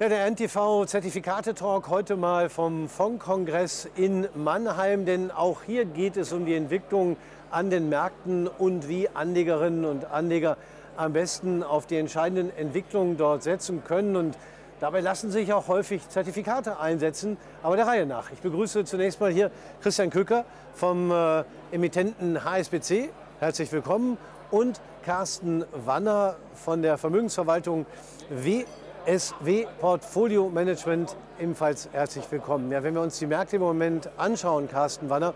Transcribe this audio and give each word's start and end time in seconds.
Ja, 0.00 0.08
der 0.08 0.30
NTV 0.30 0.86
Zertifikate 0.86 1.54
Talk 1.54 1.90
heute 1.90 2.16
mal 2.16 2.48
vom 2.48 2.88
Fondkongress 2.88 3.86
in 3.96 4.26
Mannheim, 4.34 5.04
denn 5.04 5.30
auch 5.30 5.58
hier 5.66 5.84
geht 5.84 6.16
es 6.16 6.32
um 6.32 6.46
die 6.46 6.54
Entwicklung 6.54 7.18
an 7.50 7.68
den 7.68 7.90
Märkten 7.90 8.48
und 8.48 8.88
wie 8.88 9.10
Anlegerinnen 9.10 9.84
und 9.84 10.06
Anleger 10.06 10.56
am 10.96 11.12
besten 11.12 11.62
auf 11.62 11.84
die 11.84 11.98
entscheidenden 11.98 12.50
Entwicklungen 12.56 13.18
dort 13.18 13.42
setzen 13.42 13.84
können. 13.84 14.16
Und 14.16 14.38
dabei 14.80 15.00
lassen 15.00 15.30
sich 15.30 15.52
auch 15.52 15.68
häufig 15.68 16.08
Zertifikate 16.08 16.80
einsetzen, 16.80 17.36
aber 17.62 17.76
der 17.76 17.86
Reihe 17.86 18.06
nach. 18.06 18.32
Ich 18.32 18.40
begrüße 18.40 18.86
zunächst 18.86 19.20
mal 19.20 19.30
hier 19.30 19.50
Christian 19.82 20.08
Köcker 20.08 20.46
vom 20.72 21.12
äh, 21.12 21.44
Emittenten 21.72 22.42
HSBC. 22.42 23.10
Herzlich 23.38 23.70
willkommen. 23.70 24.16
Und 24.50 24.80
Carsten 25.04 25.62
Wanner 25.84 26.36
von 26.54 26.80
der 26.80 26.96
Vermögensverwaltung 26.96 27.84
W 28.30 28.64
SW 29.06 29.66
Portfolio 29.80 30.50
Management 30.50 31.16
ebenfalls 31.40 31.88
herzlich 31.92 32.24
willkommen. 32.30 32.70
Ja, 32.70 32.82
wenn 32.82 32.94
wir 32.94 33.00
uns 33.00 33.18
die 33.18 33.26
Märkte 33.26 33.56
im 33.56 33.62
Moment 33.62 34.10
anschauen, 34.18 34.68
Carsten 34.68 35.08
Wanner, 35.08 35.32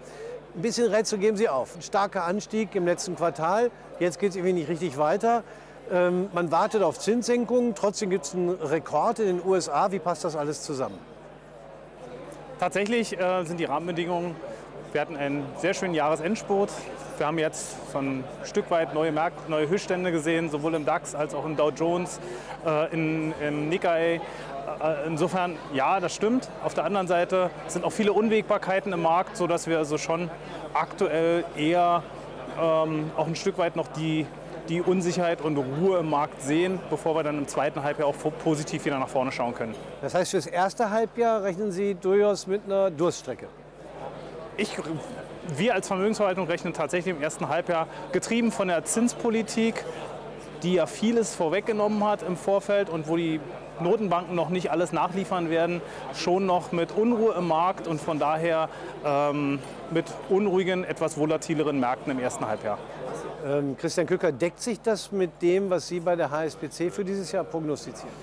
ein 0.55 0.63
bisschen 0.63 0.93
Rätsel 0.93 1.19
geben 1.19 1.37
Sie 1.37 1.49
auf. 1.49 1.75
Ein 1.75 1.83
starker 1.83 2.25
Anstieg 2.25 2.75
im 2.75 2.85
letzten 2.85 3.17
Quartal, 3.17 3.71
jetzt 4.01 4.19
geht 4.19 4.31
es 4.31 4.37
irgendwie 4.37 4.53
nicht 4.53 4.69
richtig 4.69 4.99
weiter. 4.99 5.45
Ähm, 5.91 6.29
man 6.35 6.51
wartet 6.53 6.83
auf 6.83 6.99
Zinssenkungen, 6.99 7.75
trotzdem 7.75 8.11
gibt 8.11 8.27
es 8.27 8.35
einen 8.35 8.51
Rekord 8.51 9.19
in 9.19 9.39
den 9.39 9.47
USA. 9.47 9.91
Wie 9.93 9.99
passt 9.99 10.25
das 10.25 10.37
alles 10.37 10.63
zusammen? 10.63 10.99
Tatsächlich 12.61 13.19
äh, 13.19 13.45
sind 13.45 13.59
die 13.59 13.65
Rahmenbedingungen, 13.65 14.37
wir 14.95 15.01
hatten 15.01 15.17
einen 15.17 15.45
sehr 15.57 15.75
schönen 15.75 15.93
Jahresendspurt. 15.93 16.71
Wir 17.19 17.27
haben 17.27 17.39
jetzt 17.41 17.91
so 17.91 17.99
ein 17.99 18.23
Stück 18.45 18.71
weit 18.71 18.95
neue, 18.95 19.11
Märkte, 19.11 19.51
neue 19.51 19.69
Höchststände 19.69 20.13
gesehen, 20.13 20.51
sowohl 20.51 20.73
im 20.75 20.85
DAX 20.85 21.17
als 21.17 21.35
auch 21.35 21.45
im 21.45 21.57
Dow 21.57 21.71
Jones, 21.71 22.21
äh, 22.65 22.93
in, 22.93 23.35
im 23.45 23.69
Nikkei. 23.69 24.21
Äh, 24.81 25.07
insofern, 25.09 25.57
ja, 25.73 25.99
das 25.99 26.15
stimmt. 26.15 26.49
Auf 26.63 26.75
der 26.75 26.85
anderen 26.85 27.09
Seite 27.09 27.51
sind 27.67 27.85
auch 27.85 27.91
viele 27.91 28.13
Unwägbarkeiten 28.13 28.93
im 28.93 29.03
Markt, 29.03 29.37
sodass 29.37 29.67
wir 29.67 29.79
also 29.79 29.99
schon 29.99 30.31
aktuell 30.75 31.45
eher 31.57 32.05
ähm, 32.63 33.11
auch 33.17 33.27
ein 33.27 33.35
Stück 33.35 33.59
weit 33.59 33.75
noch 33.75 33.89
die, 33.89 34.27
die 34.69 34.81
Unsicherheit 34.81 35.41
und 35.41 35.57
Ruhe 35.57 35.99
im 35.99 36.11
Markt 36.11 36.41
sehen, 36.41 36.79
bevor 36.89 37.17
wir 37.17 37.25
dann 37.25 37.39
im 37.39 37.49
zweiten 37.49 37.83
Halbjahr 37.83 38.07
auch 38.07 38.17
positiv 38.45 38.85
wieder 38.85 39.01
nach 39.01 39.09
vorne 39.09 39.33
schauen 39.33 39.55
können. 39.55 39.75
Das 40.03 40.15
heißt, 40.15 40.31
für 40.31 40.37
das 40.37 40.47
erste 40.47 40.91
Halbjahr 40.91 41.43
rechnen 41.43 41.73
Sie 41.73 41.97
durchaus 41.97 42.47
mit 42.47 42.65
einer 42.67 42.93
Durststrecke? 42.93 43.49
Ich 44.57 44.77
wir 45.57 45.75
als 45.75 45.89
Vermögensverwaltung 45.89 46.47
rechnen 46.47 46.73
tatsächlich 46.73 47.15
im 47.15 47.23
ersten 47.23 47.49
Halbjahr, 47.49 47.87
getrieben 48.13 48.53
von 48.53 48.69
der 48.69 48.85
Zinspolitik, 48.85 49.85
die 50.63 50.75
ja 50.75 50.87
vieles 50.87 51.35
vorweggenommen 51.35 52.05
hat 52.05 52.23
im 52.23 52.37
Vorfeld 52.37 52.89
und 52.89 53.09
wo 53.09 53.17
die 53.17 53.41
Notenbanken 53.81 54.35
noch 54.37 54.51
nicht 54.51 54.71
alles 54.71 54.93
nachliefern 54.93 55.51
werden, 55.51 55.83
schon 56.15 56.47
noch 56.47 56.73
mit 56.73 56.93
Unruhe 56.93 57.35
im 57.35 57.49
Markt 57.49 57.89
und 57.89 58.01
von 58.01 58.19
daher 58.19 58.69
ähm, 59.05 59.59
mit 59.91 60.07
unruhigen, 60.29 60.85
etwas 60.85 61.19
volatileren 61.19 61.81
Märkten 61.81 62.13
im 62.13 62.21
ersten 62.21 62.47
Halbjahr. 62.47 62.79
Ähm, 63.45 63.77
Christian 63.77 64.07
Kücker, 64.07 64.33
deckt 64.33 64.61
sich 64.61 64.81
das 64.81 65.11
mit 65.11 65.43
dem, 65.43 65.69
was 65.69 65.89
Sie 65.89 66.01
bei 66.01 66.15
der 66.15 66.31
HSBC 66.31 66.91
für 66.91 67.05
dieses 67.05 67.33
Jahr 67.33 67.45
prognostizieren? 67.45 68.15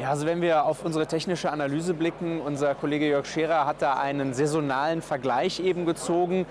Ja, 0.00 0.10
also 0.10 0.26
wenn 0.26 0.40
wir 0.40 0.64
auf 0.64 0.84
unsere 0.84 1.08
technische 1.08 1.50
Analyse 1.50 1.92
blicken, 1.92 2.40
unser 2.40 2.76
Kollege 2.76 3.08
Jörg 3.08 3.26
Scherer 3.26 3.66
hat 3.66 3.82
da 3.82 3.94
einen 3.94 4.32
saisonalen 4.32 5.02
Vergleich 5.02 5.58
eben 5.58 5.86
gezogen 5.86 6.46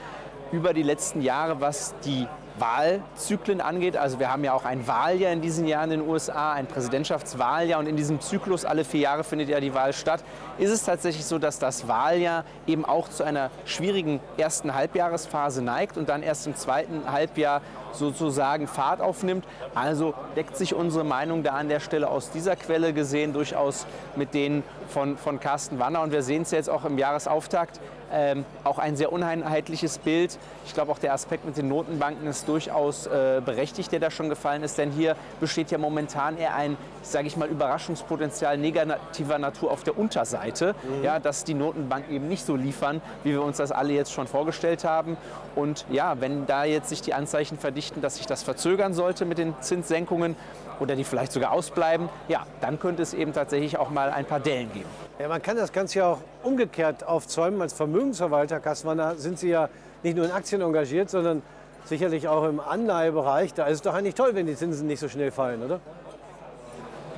über 0.52 0.74
die 0.74 0.84
letzten 0.84 1.22
Jahre, 1.22 1.62
was 1.62 1.96
die 2.04 2.28
Wahlzyklen 2.60 3.62
angeht. 3.62 3.96
Also 3.96 4.20
wir 4.20 4.32
haben 4.32 4.44
ja 4.44 4.52
auch 4.52 4.66
ein 4.66 4.86
Wahljahr 4.86 5.32
in 5.32 5.40
diesen 5.40 5.66
Jahren 5.66 5.92
in 5.92 6.02
den 6.02 6.10
USA, 6.10 6.52
ein 6.54 6.66
Präsidentschaftswahljahr 6.68 7.80
und 7.80 7.88
in 7.88 7.96
diesem 7.96 8.20
Zyklus 8.20 8.66
alle 8.66 8.84
vier 8.84 9.02
Jahre 9.02 9.24
findet 9.24 9.48
ja 9.48 9.62
die 9.62 9.74
Wahl 9.74 9.94
statt. 9.94 10.26
Ist 10.58 10.72
es 10.72 10.84
tatsächlich 10.84 11.26
so, 11.26 11.40
dass 11.40 11.58
das 11.58 11.88
Wahljahr 11.88 12.44
eben 12.66 12.84
auch 12.84 13.08
zu 13.08 13.24
einer 13.24 13.50
schwierigen 13.64 14.20
ersten 14.38 14.74
Halbjahresphase 14.74 15.62
neigt 15.62 15.98
und 15.98 16.10
dann 16.10 16.22
erst 16.22 16.48
im 16.48 16.56
zweiten 16.56 17.10
Halbjahr 17.10 17.62
sozusagen 17.98 18.68
Fahrt 18.68 19.02
aufnimmt. 19.02 19.46
Also 19.76 20.14
deckt 20.36 20.58
sich 20.58 20.74
unsere 20.74 21.04
Meinung 21.04 21.44
da 21.44 21.54
an 21.54 21.70
der 21.70 21.80
Stelle 21.80 22.10
aus 22.10 22.32
dieser 22.32 22.56
Quelle 22.56 22.94
gesehen 22.94 23.34
durchaus 23.34 23.86
mit 24.16 24.34
denen 24.34 24.64
von, 24.90 25.18
von 25.18 25.40
Carsten 25.40 25.80
Wanner. 25.80 26.02
Und 26.02 26.12
wir 26.12 26.24
sehen 26.24 26.44
es 26.44 26.52
jetzt 26.52 26.70
auch 26.70 26.86
im 26.86 26.98
Jahresauftakt. 26.98 27.80
Ähm, 28.10 28.46
auch 28.64 28.80
ein 28.80 28.96
sehr 28.96 29.12
uneinheitliches 29.12 29.98
Bild. 29.98 30.38
Ich 30.66 30.74
glaube, 30.74 30.92
auch 30.94 31.00
der 31.00 31.14
Aspekt 31.14 31.46
mit 31.46 31.58
den 31.58 31.68
Notenbanken 31.68 32.26
ist 32.28 32.48
durchaus 32.48 33.06
äh, 33.06 33.42
berechtigt, 33.44 33.92
der 33.92 34.00
da 34.00 34.12
schon 34.12 34.30
gefallen 34.30 34.64
ist. 34.64 34.78
Denn 34.78 34.92
hier 34.92 35.16
besteht 35.42 35.72
ja 35.72 35.78
momentan 35.78 36.38
eher 36.38 36.56
ein, 36.56 36.78
sage 37.02 37.28
ich 37.28 37.36
mal, 37.36 37.50
Überraschungspotenzial 37.50 38.58
negativer 38.58 39.38
Natur 39.40 39.72
auf 39.72 39.84
der 39.84 39.98
Unterseite. 39.98 40.74
Mhm. 40.84 41.04
Ja, 41.04 41.20
dass 41.20 41.44
die 41.44 41.54
Notenbanken 41.54 42.16
eben 42.16 42.30
nicht 42.30 42.46
so 42.46 42.56
liefern, 42.56 43.02
wie 43.24 43.32
wir 43.32 43.42
uns 43.42 43.58
das 43.58 43.74
alle 43.74 43.92
jetzt 43.92 44.14
schon 44.14 44.28
vorgestellt 44.28 44.86
haben. 44.86 45.18
Und 45.56 45.86
ja, 45.90 46.22
wenn 46.22 46.46
da 46.46 46.64
jetzt 46.64 46.90
sich 46.90 47.02
die 47.02 47.14
Anzeichen 47.14 47.58
verdichten, 47.58 47.78
dass 47.96 48.18
sich 48.18 48.26
das 48.26 48.44
verzögern 48.44 48.94
sollte 48.94 49.26
mit 49.26 49.38
den 49.38 49.56
Zinssenkungen, 49.62 50.36
oder 50.80 50.96
die 50.96 51.04
vielleicht 51.04 51.32
sogar 51.32 51.52
ausbleiben, 51.52 52.10
ja, 52.28 52.46
dann 52.62 52.80
könnte 52.80 53.02
es 53.02 53.14
eben 53.14 53.34
tatsächlich 53.34 53.78
auch 53.78 53.90
mal 53.90 54.12
ein 54.12 54.26
paar 54.26 54.40
Dellen 54.40 54.72
geben. 54.74 54.90
Ja, 55.20 55.28
man 55.28 55.42
kann 55.42 55.58
das 55.58 55.72
Ganze 55.72 56.00
ja 56.00 56.12
auch 56.12 56.20
umgekehrt 56.44 57.04
aufzäumen. 57.04 57.62
Als 57.62 57.74
Vermögensverwalter, 57.74 58.60
Kassmanner, 58.60 59.16
sind 59.16 59.40
Sie 59.40 59.50
ja 59.50 59.70
nicht 60.04 60.16
nur 60.16 60.26
in 60.26 60.32
Aktien 60.32 60.62
engagiert, 60.62 61.10
sondern 61.10 61.42
sicherlich 61.86 62.28
auch 62.28 62.44
im 62.44 62.60
Anleihebereich. 62.60 63.54
Da 63.54 63.66
ist 63.66 63.78
es 63.78 63.82
doch 63.82 63.94
eigentlich 63.94 64.16
toll, 64.16 64.36
wenn 64.36 64.46
die 64.46 64.56
Zinsen 64.56 64.88
nicht 64.88 65.00
so 65.00 65.10
schnell 65.10 65.32
fallen, 65.32 65.64
oder? 65.64 65.80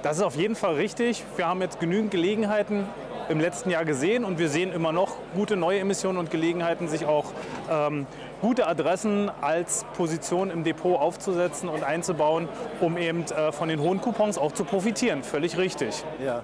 Das 0.03 0.17
ist 0.17 0.23
auf 0.23 0.35
jeden 0.35 0.55
Fall 0.55 0.75
richtig. 0.75 1.25
Wir 1.35 1.47
haben 1.47 1.61
jetzt 1.61 1.79
genügend 1.81 2.11
Gelegenheiten 2.11 2.87
im 3.29 3.39
letzten 3.39 3.69
Jahr 3.69 3.85
gesehen 3.85 4.25
und 4.25 4.39
wir 4.39 4.49
sehen 4.49 4.73
immer 4.73 4.91
noch 4.91 5.15
gute 5.35 5.55
neue 5.55 5.79
Emissionen 5.79 6.17
und 6.17 6.31
Gelegenheiten, 6.31 6.87
sich 6.87 7.05
auch 7.05 7.25
ähm, 7.69 8.07
gute 8.41 8.67
Adressen 8.67 9.31
als 9.41 9.85
Position 9.95 10.49
im 10.49 10.63
Depot 10.63 10.99
aufzusetzen 10.99 11.69
und 11.69 11.83
einzubauen, 11.83 12.49
um 12.81 12.97
eben 12.97 13.23
äh, 13.25 13.51
von 13.51 13.69
den 13.69 13.79
hohen 13.79 14.01
Coupons 14.01 14.37
auch 14.37 14.51
zu 14.51 14.65
profitieren. 14.65 15.23
Völlig 15.23 15.57
richtig. 15.57 16.03
Ja. 16.23 16.43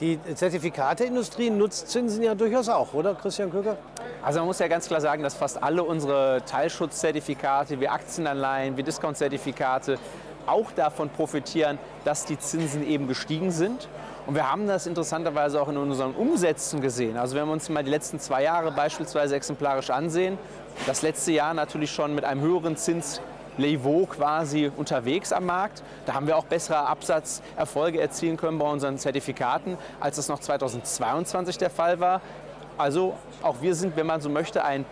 Die 0.00 0.18
Zertifikateindustrie 0.34 1.50
nutzt 1.50 1.88
Zinsen 1.88 2.24
ja 2.24 2.34
durchaus 2.34 2.68
auch, 2.68 2.92
oder 2.94 3.14
Christian 3.14 3.52
Köcker? 3.52 3.76
Also 4.22 4.40
man 4.40 4.46
muss 4.46 4.58
ja 4.58 4.66
ganz 4.66 4.88
klar 4.88 5.00
sagen, 5.00 5.22
dass 5.22 5.34
fast 5.34 5.62
alle 5.62 5.84
unsere 5.84 6.42
Teilschutzzertifikate, 6.44 7.78
wie 7.78 7.88
Aktienanleihen, 7.88 8.76
wie 8.76 8.82
Discount-Zertifikate 8.82 9.98
auch 10.46 10.72
davon 10.72 11.08
profitieren, 11.10 11.78
dass 12.04 12.24
die 12.24 12.38
Zinsen 12.38 12.84
eben 12.84 13.06
gestiegen 13.06 13.50
sind. 13.50 13.88
Und 14.26 14.36
wir 14.36 14.50
haben 14.50 14.68
das 14.68 14.86
interessanterweise 14.86 15.60
auch 15.60 15.68
in 15.68 15.76
unseren 15.76 16.14
Umsätzen 16.14 16.80
gesehen. 16.80 17.16
Also 17.16 17.34
wenn 17.34 17.46
wir 17.46 17.52
uns 17.52 17.68
mal 17.68 17.82
die 17.82 17.90
letzten 17.90 18.20
zwei 18.20 18.44
Jahre 18.44 18.70
beispielsweise 18.70 19.34
exemplarisch 19.34 19.90
ansehen, 19.90 20.38
das 20.86 21.02
letzte 21.02 21.32
Jahr 21.32 21.54
natürlich 21.54 21.90
schon 21.90 22.14
mit 22.14 22.24
einem 22.24 22.40
höheren 22.40 22.76
Zinsniveau 22.76 24.06
quasi 24.06 24.70
unterwegs 24.76 25.32
am 25.32 25.46
Markt. 25.46 25.82
Da 26.06 26.14
haben 26.14 26.28
wir 26.28 26.36
auch 26.36 26.44
bessere 26.44 26.86
Absatzerfolge 26.86 28.00
erzielen 28.00 28.36
können 28.36 28.58
bei 28.58 28.70
unseren 28.70 28.96
Zertifikaten, 28.96 29.76
als 29.98 30.18
es 30.18 30.28
noch 30.28 30.38
2022 30.38 31.58
der 31.58 31.70
Fall 31.70 31.98
war. 31.98 32.20
Also 32.78 33.14
auch 33.42 33.56
wir 33.60 33.74
sind, 33.74 33.96
wenn 33.96 34.06
man 34.06 34.20
so 34.20 34.30
möchte, 34.30 34.64
ein 34.64 34.84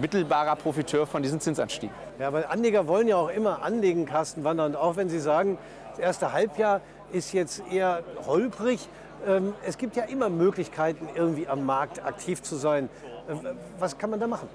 mittelbarer 0.00 0.56
Profiteur 0.56 1.06
von 1.06 1.22
diesen 1.22 1.40
Zinsanstiegen. 1.40 1.94
Ja, 2.18 2.32
weil 2.32 2.44
Anleger 2.44 2.86
wollen 2.86 3.08
ja 3.08 3.16
auch 3.16 3.30
immer 3.30 3.62
anlegen, 3.62 4.04
Carsten 4.04 4.44
Wanner. 4.44 4.66
Und 4.66 4.76
auch 4.76 4.96
wenn 4.96 5.08
Sie 5.08 5.18
sagen, 5.18 5.58
das 5.90 5.98
erste 5.98 6.32
Halbjahr 6.32 6.82
ist 7.12 7.32
jetzt 7.32 7.62
eher 7.70 8.02
holprig. 8.26 8.88
Ähm, 9.26 9.54
es 9.66 9.78
gibt 9.78 9.96
ja 9.96 10.04
immer 10.04 10.28
Möglichkeiten, 10.28 11.08
irgendwie 11.14 11.48
am 11.48 11.66
Markt 11.66 12.04
aktiv 12.04 12.42
zu 12.42 12.56
sein. 12.56 12.88
Äh, 13.28 13.34
was 13.78 13.98
kann 13.98 14.10
man 14.10 14.20
da 14.20 14.26
machen? 14.26 14.48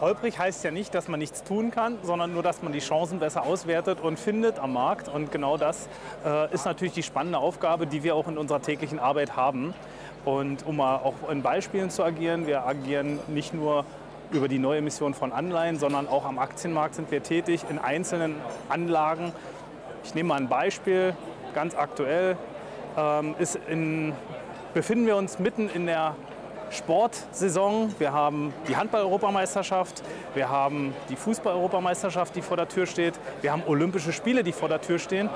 Holprig 0.00 0.38
heißt 0.38 0.64
ja 0.64 0.70
nicht, 0.70 0.94
dass 0.94 1.08
man 1.08 1.20
nichts 1.20 1.44
tun 1.44 1.70
kann, 1.70 1.98
sondern 2.02 2.32
nur, 2.32 2.42
dass 2.42 2.62
man 2.62 2.72
die 2.72 2.78
Chancen 2.78 3.18
besser 3.18 3.42
auswertet 3.42 4.00
und 4.00 4.18
findet 4.18 4.58
am 4.58 4.72
Markt. 4.72 5.08
Und 5.08 5.30
genau 5.30 5.58
das 5.58 5.88
äh, 6.24 6.52
ist 6.54 6.64
natürlich 6.64 6.94
die 6.94 7.02
spannende 7.02 7.38
Aufgabe, 7.38 7.86
die 7.86 8.02
wir 8.02 8.14
auch 8.14 8.26
in 8.26 8.38
unserer 8.38 8.62
täglichen 8.62 8.98
Arbeit 8.98 9.36
haben. 9.36 9.74
Und 10.24 10.66
um 10.66 10.76
mal 10.76 10.96
auch 10.96 11.30
in 11.30 11.42
Beispielen 11.42 11.90
zu 11.90 12.02
agieren, 12.02 12.46
wir 12.46 12.66
agieren 12.66 13.18
nicht 13.28 13.52
nur 13.52 13.84
über 14.32 14.48
die 14.48 14.58
Neuemission 14.58 15.12
von 15.12 15.32
Anleihen, 15.32 15.78
sondern 15.78 16.08
auch 16.08 16.24
am 16.24 16.38
Aktienmarkt 16.38 16.94
sind 16.94 17.10
wir 17.10 17.22
tätig 17.22 17.64
in 17.68 17.78
einzelnen 17.78 18.36
Anlagen, 18.68 19.32
ich 20.04 20.14
nehme 20.14 20.30
mal 20.30 20.36
ein 20.36 20.48
Beispiel, 20.48 21.14
ganz 21.54 21.74
aktuell 21.74 22.36
ähm, 22.96 23.34
ist 23.38 23.58
in, 23.68 24.12
befinden 24.74 25.06
wir 25.06 25.16
uns 25.16 25.38
mitten 25.38 25.68
in 25.68 25.86
der 25.86 26.14
Sportsaison. 26.70 27.92
Wir 27.98 28.12
haben 28.12 28.52
die 28.68 28.76
Handball-Europameisterschaft, 28.76 30.02
wir 30.34 30.48
haben 30.48 30.94
die 31.08 31.16
Fußball-Europameisterschaft, 31.16 32.36
die 32.36 32.42
vor 32.42 32.56
der 32.56 32.68
Tür 32.68 32.86
steht, 32.86 33.14
wir 33.42 33.52
haben 33.52 33.62
Olympische 33.66 34.12
Spiele, 34.12 34.44
die 34.44 34.52
vor 34.52 34.68
der 34.68 34.80
Tür 34.80 34.98
stehen. 34.98 35.28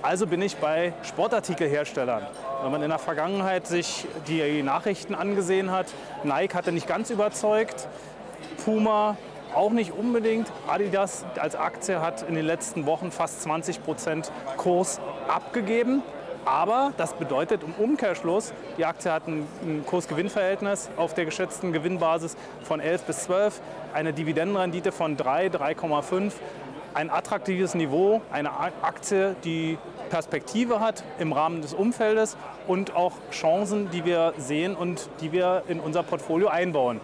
Also 0.00 0.26
bin 0.26 0.42
ich 0.42 0.56
bei 0.56 0.94
Sportartikelherstellern. 1.02 2.26
Wenn 2.62 2.72
man 2.72 2.82
in 2.82 2.88
der 2.88 2.98
Vergangenheit 2.98 3.68
sich 3.68 4.04
die 4.26 4.62
Nachrichten 4.62 5.14
angesehen 5.14 5.70
hat, 5.70 5.86
Nike 6.24 6.54
hatte 6.54 6.72
nicht 6.72 6.88
ganz 6.88 7.10
überzeugt, 7.10 7.86
Puma 8.64 9.16
auch 9.54 9.70
nicht 9.70 9.92
unbedingt. 9.92 10.50
Adidas 10.66 11.24
als 11.38 11.56
Aktie 11.56 12.00
hat 12.00 12.22
in 12.22 12.34
den 12.34 12.44
letzten 12.44 12.86
Wochen 12.86 13.10
fast 13.10 13.42
20 13.42 13.82
Prozent 13.84 14.32
Kurs 14.56 15.00
abgegeben. 15.28 16.02
Aber 16.44 16.92
das 16.96 17.12
bedeutet 17.12 17.62
im 17.62 17.72
Umkehrschluss, 17.74 18.52
die 18.76 18.84
Aktie 18.84 19.12
hat 19.12 19.28
ein, 19.28 19.46
Kurs-Gewinn-Verhältnis 19.86 20.90
auf 20.96 21.14
der 21.14 21.24
geschätzten 21.24 21.72
Gewinnbasis 21.72 22.36
von 22.64 22.80
11 22.80 23.02
bis 23.04 23.18
12, 23.24 23.60
eine 23.94 24.12
Dividendenrendite 24.12 24.90
von 24.90 25.16
3, 25.16 25.46
3,5, 25.46 26.32
ein 26.94 27.10
attraktives 27.10 27.74
Niveau, 27.74 28.22
eine 28.32 28.50
Aktie, 28.82 29.36
die 29.44 29.78
Perspektive 30.10 30.80
hat 30.80 31.04
im 31.18 31.32
Rahmen 31.32 31.62
des 31.62 31.74
Umfeldes 31.74 32.36
und 32.66 32.94
auch 32.94 33.12
Chancen, 33.30 33.90
die 33.90 34.04
wir 34.04 34.34
sehen 34.36 34.74
und 34.74 35.08
die 35.20 35.32
wir 35.32 35.62
in 35.68 35.80
unser 35.80 36.02
Portfolio 36.02 36.48
einbauen. 36.48 37.00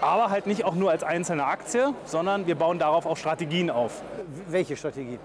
Aber 0.00 0.30
halt 0.30 0.46
nicht 0.46 0.64
auch 0.64 0.74
nur 0.74 0.90
als 0.90 1.02
einzelne 1.02 1.44
Aktie, 1.44 1.94
sondern 2.04 2.46
wir 2.46 2.54
bauen 2.54 2.78
darauf 2.78 3.06
auch 3.06 3.16
Strategien 3.16 3.70
auf. 3.70 4.02
Welche 4.48 4.76
Strategie? 4.76 5.18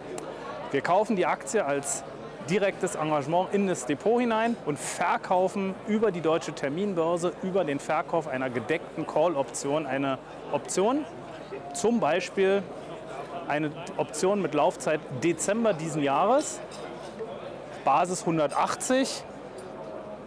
Wir 0.71 0.81
kaufen 0.81 1.15
die 1.15 1.25
Aktie 1.25 1.65
als 1.65 2.03
direktes 2.49 2.95
Engagement 2.95 3.53
in 3.53 3.67
das 3.67 3.85
Depot 3.85 4.19
hinein 4.19 4.55
und 4.65 4.79
verkaufen 4.79 5.75
über 5.87 6.11
die 6.11 6.21
deutsche 6.21 6.53
Terminbörse, 6.53 7.33
über 7.43 7.63
den 7.63 7.79
Verkauf 7.79 8.27
einer 8.27 8.49
gedeckten 8.49 9.05
Call-Option 9.05 9.85
eine 9.85 10.17
Option, 10.51 11.05
zum 11.73 11.99
Beispiel 11.99 12.63
eine 13.47 13.71
Option 13.97 14.41
mit 14.41 14.53
Laufzeit 14.53 14.99
Dezember 15.23 15.73
diesen 15.73 16.03
Jahres, 16.03 16.59
Basis 17.83 18.21
180. 18.21 19.23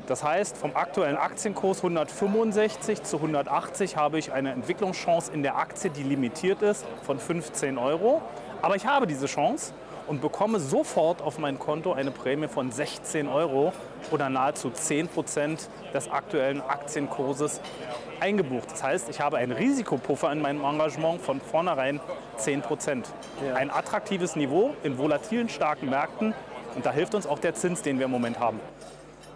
Das 0.07 0.25
heißt, 0.25 0.57
vom 0.57 0.75
aktuellen 0.75 1.17
Aktienkurs 1.17 1.79
165 1.79 3.03
zu 3.03 3.17
180 3.17 3.97
habe 3.97 4.19
ich 4.19 4.33
eine 4.33 4.53
Entwicklungschance 4.53 5.33
in 5.33 5.43
der 5.43 5.57
Aktie, 5.57 5.91
die 5.91 6.03
limitiert 6.03 6.61
ist, 6.63 6.85
von 7.03 7.19
15 7.19 7.79
Euro. 7.79 8.21
Aber 8.63 8.77
ich 8.77 8.87
habe 8.87 9.07
diese 9.07 9.27
Chance 9.27 9.73
und 10.09 10.21
bekomme 10.21 10.59
sofort 10.59 11.23
auf 11.23 11.39
mein 11.39 11.59
Konto 11.59 11.93
eine 11.93 12.11
Prämie 12.11 12.49
von 12.49 12.73
16 12.73 13.29
Euro 13.29 13.73
oder 14.11 14.29
nahezu 14.29 14.71
10 14.71 15.09
Prozent 15.09 15.69
des 15.95 16.11
aktuellen 16.11 16.61
Aktienkurses 16.61 17.61
eingebucht. 18.21 18.71
Das 18.73 18.83
heißt, 18.83 19.09
ich 19.09 19.21
habe 19.21 19.39
einen 19.39 19.53
Risikopuffer 19.53 20.33
in 20.33 20.41
meinem 20.41 20.65
Engagement 20.65 21.21
von 21.21 21.41
vornherein 21.41 22.01
10 22.37 22.63
Prozent. 22.63 23.09
Ja. 23.47 23.55
Ein 23.55 23.71
attraktives 23.71 24.37
Niveau 24.37 24.75
in 24.83 24.99
volatilen, 24.99 25.49
starken 25.49 25.91
Märkten. 25.91 26.35
Und 26.75 26.87
da 26.87 26.93
hilft 26.93 27.15
uns 27.15 27.27
auch 27.27 27.39
der 27.39 27.55
Zins, 27.55 27.83
den 27.83 27.99
wir 27.99 28.07
im 28.07 28.11
Moment 28.11 28.41
haben. 28.41 28.59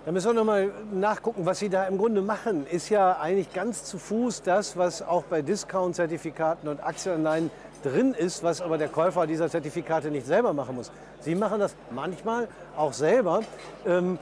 Da 0.06 0.12
müssen 0.12 0.28
wir 0.28 0.34
noch 0.34 0.44
mal 0.44 0.70
nachgucken, 0.92 1.46
was 1.46 1.58
Sie 1.58 1.68
da 1.68 1.82
im 1.88 1.98
Grunde 1.98 2.22
machen. 2.22 2.64
Ist 2.70 2.90
ja 2.90 3.18
eigentlich 3.18 3.52
ganz 3.52 3.82
zu 3.82 3.98
Fuß 3.98 4.42
das, 4.42 4.76
was 4.76 5.02
auch 5.02 5.24
bei 5.24 5.42
Discount-Zertifikaten 5.42 6.68
und 6.68 6.80
Aktienanleihen 6.80 7.50
drin 7.82 8.14
ist, 8.14 8.44
was 8.44 8.60
aber 8.60 8.78
der 8.78 8.86
Käufer 8.86 9.26
dieser 9.26 9.50
Zertifikate 9.50 10.12
nicht 10.12 10.24
selber 10.24 10.52
machen 10.52 10.76
muss. 10.76 10.92
Sie 11.18 11.34
machen 11.34 11.58
das 11.58 11.74
manchmal 11.90 12.46
auch 12.76 12.92
selber. 12.92 13.40
Ähm, 13.84 14.20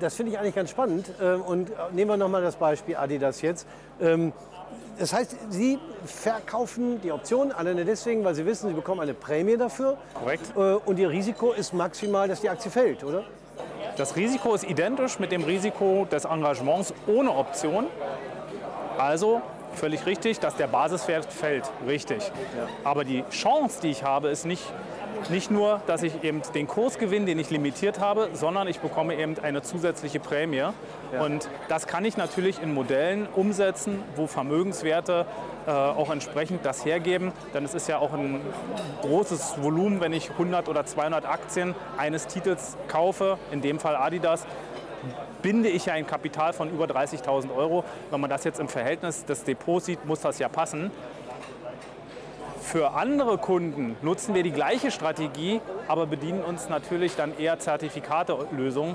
das 0.00 0.14
finde 0.14 0.32
ich 0.32 0.38
eigentlich 0.38 0.54
ganz 0.54 0.70
spannend. 0.70 1.10
Ähm, 1.20 1.42
und 1.42 1.72
nehmen 1.92 2.10
wir 2.10 2.16
noch 2.16 2.30
mal 2.30 2.40
das 2.40 2.56
Beispiel 2.56 2.96
Adidas 2.96 3.42
jetzt. 3.42 3.66
Ähm, 4.00 4.32
das 4.98 5.12
heißt, 5.12 5.36
Sie 5.50 5.78
verkaufen 6.06 7.02
die 7.02 7.12
Option 7.12 7.52
alleine 7.52 7.84
deswegen, 7.84 8.24
weil 8.24 8.34
Sie 8.34 8.46
wissen, 8.46 8.68
Sie 8.70 8.74
bekommen 8.74 9.02
eine 9.02 9.12
Prämie 9.12 9.58
dafür. 9.58 9.98
Korrekt. 10.14 10.56
Äh, 10.56 10.60
und 10.86 10.98
Ihr 10.98 11.10
Risiko 11.10 11.52
ist 11.52 11.74
maximal, 11.74 12.28
dass 12.28 12.40
die 12.40 12.48
Aktie 12.48 12.70
fällt, 12.70 13.04
oder? 13.04 13.24
Das 13.98 14.14
Risiko 14.14 14.54
ist 14.54 14.62
identisch 14.62 15.18
mit 15.18 15.32
dem 15.32 15.42
Risiko 15.42 16.06
des 16.08 16.24
Engagements 16.24 16.94
ohne 17.08 17.34
Option. 17.34 17.88
Also 18.96 19.42
völlig 19.74 20.06
richtig, 20.06 20.38
dass 20.38 20.54
der 20.54 20.68
Basiswert 20.68 21.26
fällt. 21.32 21.68
Richtig. 21.84 22.30
Aber 22.84 23.04
die 23.04 23.24
Chance, 23.30 23.80
die 23.82 23.88
ich 23.88 24.04
habe, 24.04 24.28
ist 24.28 24.46
nicht 24.46 24.62
nicht 25.30 25.50
nur, 25.50 25.80
dass 25.86 26.02
ich 26.02 26.24
eben 26.24 26.42
den 26.54 26.66
Kurs 26.66 26.98
gewinne, 26.98 27.26
den 27.26 27.38
ich 27.38 27.50
limitiert 27.50 28.00
habe, 28.00 28.30
sondern 28.32 28.68
ich 28.68 28.80
bekomme 28.80 29.16
eben 29.16 29.38
eine 29.40 29.62
zusätzliche 29.62 30.20
Prämie. 30.20 30.56
Ja. 30.56 30.74
Und 31.20 31.48
das 31.68 31.86
kann 31.86 32.04
ich 32.04 32.16
natürlich 32.16 32.62
in 32.62 32.72
Modellen 32.72 33.26
umsetzen, 33.34 34.02
wo 34.16 34.26
Vermögenswerte 34.26 35.26
äh, 35.66 35.70
auch 35.70 36.10
entsprechend 36.10 36.64
das 36.64 36.84
hergeben. 36.84 37.32
Denn 37.54 37.64
es 37.64 37.74
ist 37.74 37.88
ja 37.88 37.98
auch 37.98 38.12
ein 38.12 38.40
großes 39.02 39.62
Volumen, 39.62 40.00
wenn 40.00 40.12
ich 40.12 40.30
100 40.30 40.68
oder 40.68 40.84
200 40.86 41.26
Aktien 41.26 41.74
eines 41.96 42.26
Titels 42.26 42.76
kaufe, 42.88 43.38
in 43.50 43.60
dem 43.60 43.78
Fall 43.78 43.96
Adidas, 43.96 44.46
binde 45.42 45.68
ich 45.68 45.86
ja 45.86 45.94
ein 45.94 46.06
Kapital 46.06 46.52
von 46.52 46.70
über 46.70 46.86
30.000 46.86 47.54
Euro. 47.54 47.84
Wenn 48.10 48.20
man 48.20 48.30
das 48.30 48.44
jetzt 48.44 48.60
im 48.60 48.68
Verhältnis 48.68 49.24
des 49.24 49.44
Depots 49.44 49.86
sieht, 49.86 50.04
muss 50.04 50.20
das 50.20 50.38
ja 50.38 50.48
passen. 50.48 50.90
Für 52.68 52.90
andere 52.90 53.38
Kunden 53.38 53.96
nutzen 54.02 54.34
wir 54.34 54.42
die 54.42 54.50
gleiche 54.50 54.90
Strategie, 54.90 55.62
aber 55.86 56.06
bedienen 56.06 56.42
uns 56.42 56.68
natürlich 56.68 57.16
dann 57.16 57.32
eher 57.38 57.58
Zertifikate-Lösungen, 57.58 58.94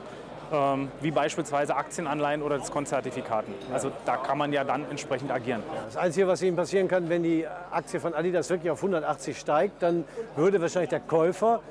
ähm, 0.54 0.92
wie 1.02 1.10
beispielsweise 1.10 1.76
Aktienanleihen 1.76 2.44
oder 2.44 2.60
Diskontzertifikaten. 2.60 3.52
Also 3.74 3.92
da 4.06 4.18
kann 4.18 4.38
man 4.38 4.54
ja 4.54 4.64
dann 4.64 4.86
entsprechend 4.92 5.32
agieren. 5.32 5.64
Das 5.88 5.98
Einzige, 5.98 6.28
was 6.28 6.44
Ihnen 6.44 6.56
passieren 6.56 6.88
kann, 6.88 7.10
wenn 7.10 7.24
die 7.24 7.48
Aktie 7.72 8.00
von 8.00 8.14
Adidas 8.14 8.48
wirklich 8.52 8.70
auf 8.70 8.78
180 8.78 9.40
steigt, 9.40 9.82
dann 9.82 10.04
würde 10.36 10.62
wahrscheinlich 10.62 10.92
der 10.92 11.00
Käufer 11.00 11.62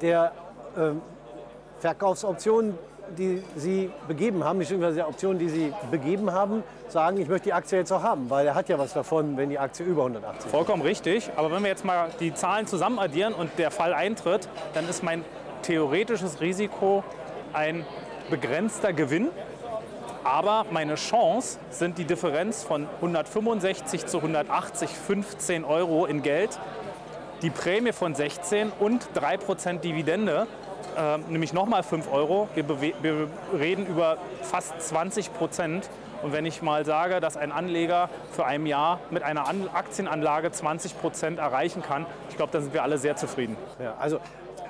der 0.00 0.30
ähm, 0.78 1.02
Verkaufsoption 1.80 2.78
die 3.16 3.42
Sie 3.56 3.90
begeben 4.08 4.44
haben, 4.44 4.58
beziehungsweise 4.58 4.96
der 4.96 5.08
Option, 5.08 5.38
die 5.38 5.48
Sie 5.48 5.72
begeben 5.90 6.32
haben, 6.32 6.62
sagen, 6.88 7.20
ich 7.20 7.28
möchte 7.28 7.44
die 7.44 7.52
Aktie 7.52 7.78
jetzt 7.78 7.92
auch 7.92 8.02
haben, 8.02 8.30
weil 8.30 8.46
er 8.46 8.54
hat 8.54 8.68
ja 8.68 8.78
was 8.78 8.92
davon, 8.92 9.36
wenn 9.36 9.50
die 9.50 9.58
Aktie 9.58 9.84
über 9.84 10.02
180 10.02 10.44
ist. 10.44 10.50
Vollkommen 10.50 10.82
richtig, 10.82 11.30
aber 11.36 11.50
wenn 11.50 11.62
wir 11.62 11.70
jetzt 11.70 11.84
mal 11.84 12.08
die 12.20 12.32
Zahlen 12.34 12.66
zusammen 12.66 12.98
addieren 12.98 13.34
und 13.34 13.50
der 13.58 13.70
Fall 13.70 13.94
eintritt, 13.94 14.48
dann 14.74 14.88
ist 14.88 15.02
mein 15.02 15.24
theoretisches 15.62 16.40
Risiko 16.40 17.04
ein 17.52 17.84
begrenzter 18.30 18.92
Gewinn, 18.92 19.28
aber 20.24 20.66
meine 20.70 20.94
Chance 20.94 21.58
sind 21.70 21.98
die 21.98 22.04
Differenz 22.04 22.62
von 22.62 22.88
165 22.96 24.06
zu 24.06 24.18
180, 24.18 24.88
15 24.90 25.64
Euro 25.64 26.06
in 26.06 26.22
Geld, 26.22 26.58
die 27.42 27.50
Prämie 27.50 27.92
von 27.92 28.14
16 28.14 28.72
und 28.78 29.08
3% 29.16 29.80
Dividende 29.80 30.46
äh, 30.96 31.18
nämlich 31.28 31.52
nochmal 31.52 31.82
5 31.82 32.10
Euro. 32.12 32.48
Wir, 32.54 32.68
wir, 32.80 33.28
reden 33.58 33.86
über 33.86 34.18
fast 34.42 34.80
20 34.80 35.32
Prozent. 35.34 35.88
Und 36.22 36.32
wenn 36.32 36.46
ich 36.46 36.62
mal 36.62 36.84
sage, 36.84 37.20
dass 37.20 37.36
ein 37.36 37.50
Anleger 37.50 38.08
für 38.30 38.44
ein 38.44 38.64
Jahr 38.66 39.00
mit 39.10 39.22
einer 39.24 39.48
An 39.48 39.68
Aktienanlage 39.72 40.52
20 40.52 41.00
Prozent 41.00 41.38
erreichen 41.38 41.82
kann, 41.82 42.06
ich 42.30 42.36
glaube, 42.36 42.52
da 42.52 42.60
sind 42.60 42.72
wir 42.72 42.82
alle 42.84 42.98
sehr 42.98 43.16
zufrieden. 43.16 43.56
Ja, 43.82 43.96
also 43.98 44.20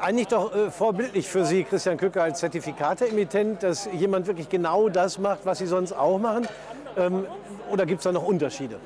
eigentlich 0.00 0.28
doch 0.28 0.54
äh, 0.54 0.70
vorbildlich 0.70 1.28
für 1.28 1.44
Sie, 1.44 1.64
Christian 1.64 1.96
Köcker, 1.96 2.22
als 2.22 2.40
Zertifikateemittent, 2.40 3.62
dass 3.62 3.88
jemand 3.92 4.26
wirklich 4.26 4.48
genau 4.48 4.88
das 4.88 5.18
macht, 5.18 5.40
was 5.44 5.58
Sie 5.58 5.66
sonst 5.66 5.92
auch 5.92 6.18
machen. 6.18 6.48
Ähm, 6.96 7.26
oder 7.70 7.86
gibt 7.86 8.00
es 8.00 8.04
da 8.04 8.12
noch 8.12 8.24
Unterschiede? 8.24 8.76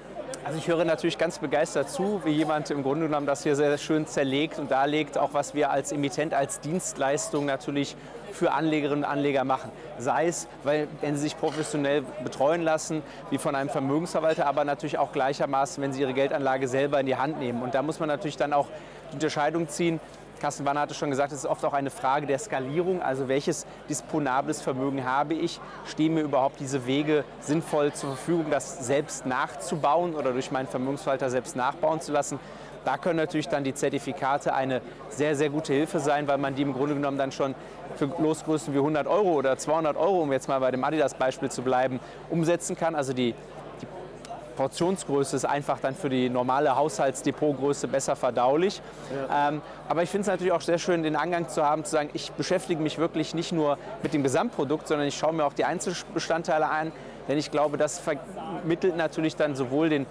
Also 0.46 0.58
ich 0.58 0.68
höre 0.68 0.84
natürlich 0.84 1.18
ganz 1.18 1.40
begeistert 1.40 1.90
zu, 1.90 2.20
wie 2.24 2.30
jemand 2.30 2.70
im 2.70 2.84
Grunde 2.84 3.06
genommen 3.06 3.26
das 3.26 3.42
hier 3.42 3.56
sehr 3.56 3.76
schön 3.78 4.06
zerlegt 4.06 4.60
und 4.60 4.70
darlegt, 4.70 5.18
auch 5.18 5.34
was 5.34 5.56
wir 5.56 5.72
als 5.72 5.90
Emittent, 5.90 6.34
als 6.34 6.60
Dienstleistung 6.60 7.46
natürlich 7.46 7.96
für 8.30 8.52
Anlegerinnen 8.52 9.02
und 9.02 9.10
Anleger 9.10 9.42
machen. 9.42 9.72
Sei 9.98 10.28
es, 10.28 10.46
weil, 10.62 10.86
wenn 11.00 11.16
sie 11.16 11.22
sich 11.22 11.36
professionell 11.36 12.04
betreuen 12.22 12.62
lassen, 12.62 13.02
wie 13.30 13.38
von 13.38 13.56
einem 13.56 13.70
Vermögensverwalter, 13.70 14.46
aber 14.46 14.64
natürlich 14.64 14.98
auch 14.98 15.10
gleichermaßen, 15.10 15.82
wenn 15.82 15.92
sie 15.92 16.02
ihre 16.02 16.14
Geldanlage 16.14 16.68
selber 16.68 17.00
in 17.00 17.06
die 17.06 17.16
Hand 17.16 17.40
nehmen. 17.40 17.60
Und 17.60 17.74
da 17.74 17.82
muss 17.82 17.98
man 17.98 18.08
natürlich 18.08 18.36
dann 18.36 18.52
auch 18.52 18.68
die 19.10 19.14
Unterscheidung 19.14 19.68
ziehen, 19.68 19.98
Carsten 20.40 20.64
Wanner 20.66 20.80
hatte 20.80 20.94
schon 20.94 21.10
gesagt, 21.10 21.32
es 21.32 21.40
ist 21.40 21.46
oft 21.46 21.64
auch 21.64 21.72
eine 21.72 21.90
Frage 21.90 22.26
der 22.26 22.38
Skalierung. 22.38 23.02
Also 23.02 23.28
welches 23.28 23.66
disponables 23.88 24.60
Vermögen 24.60 25.04
habe 25.04 25.34
ich? 25.34 25.60
Stehen 25.86 26.14
mir 26.14 26.20
überhaupt 26.20 26.60
diese 26.60 26.86
Wege 26.86 27.24
sinnvoll 27.40 27.92
zur 27.92 28.10
Verfügung, 28.10 28.46
das 28.50 28.86
selbst 28.86 29.26
nachzubauen 29.26 30.14
oder 30.14 30.32
durch 30.32 30.50
meinen 30.50 30.66
Vermögensverwalter 30.66 31.30
selbst 31.30 31.56
nachbauen 31.56 32.00
zu 32.00 32.12
lassen? 32.12 32.38
Da 32.84 32.98
können 32.98 33.16
natürlich 33.16 33.48
dann 33.48 33.64
die 33.64 33.74
Zertifikate 33.74 34.54
eine 34.54 34.80
sehr, 35.08 35.34
sehr 35.34 35.50
gute 35.50 35.72
Hilfe 35.72 35.98
sein, 35.98 36.28
weil 36.28 36.38
man 36.38 36.54
die 36.54 36.62
im 36.62 36.72
Grunde 36.72 36.94
genommen 36.94 37.18
dann 37.18 37.32
schon 37.32 37.56
für 37.96 38.04
Losgrößen 38.04 38.72
wie 38.72 38.78
100 38.78 39.08
Euro 39.08 39.32
oder 39.32 39.58
200 39.58 39.96
Euro, 39.96 40.22
um 40.22 40.32
jetzt 40.32 40.48
mal 40.48 40.60
bei 40.60 40.70
dem 40.70 40.84
Adidas-Beispiel 40.84 41.50
zu 41.50 41.62
bleiben, 41.62 41.98
umsetzen 42.30 42.76
kann. 42.76 42.94
Also 42.94 43.12
die 43.12 43.34
Portionsgröße 44.56 45.36
ist 45.36 45.44
einfach 45.44 45.78
dann 45.80 45.94
für 45.94 46.08
die 46.08 46.28
normale 46.28 46.74
Haushaltsdepotgröße 46.76 47.88
besser 47.88 48.16
verdaulich. 48.16 48.82
Ja. 49.14 49.48
Ähm, 49.48 49.62
aber 49.88 50.02
ich 50.02 50.10
finde 50.10 50.22
es 50.22 50.26
natürlich 50.26 50.52
auch 50.52 50.60
sehr 50.60 50.78
schön, 50.78 51.02
den 51.02 51.16
Angang 51.16 51.48
zu 51.48 51.64
haben, 51.64 51.84
zu 51.84 51.92
sagen, 51.92 52.10
ich 52.14 52.32
beschäftige 52.32 52.82
mich 52.82 52.98
wirklich 52.98 53.34
nicht 53.34 53.52
nur 53.52 53.78
mit 54.02 54.14
dem 54.14 54.22
Gesamtprodukt, 54.22 54.88
sondern 54.88 55.06
ich 55.06 55.16
schaue 55.16 55.34
mir 55.34 55.44
auch 55.44 55.52
die 55.52 55.64
Einzelbestandteile 55.64 56.68
an. 56.68 56.92
Denn 57.28 57.38
ich 57.38 57.50
glaube, 57.50 57.76
das 57.76 57.98
vermittelt 57.98 58.96
natürlich 58.96 59.36
dann 59.36 59.54
sowohl 59.54 59.88
den 59.88 60.06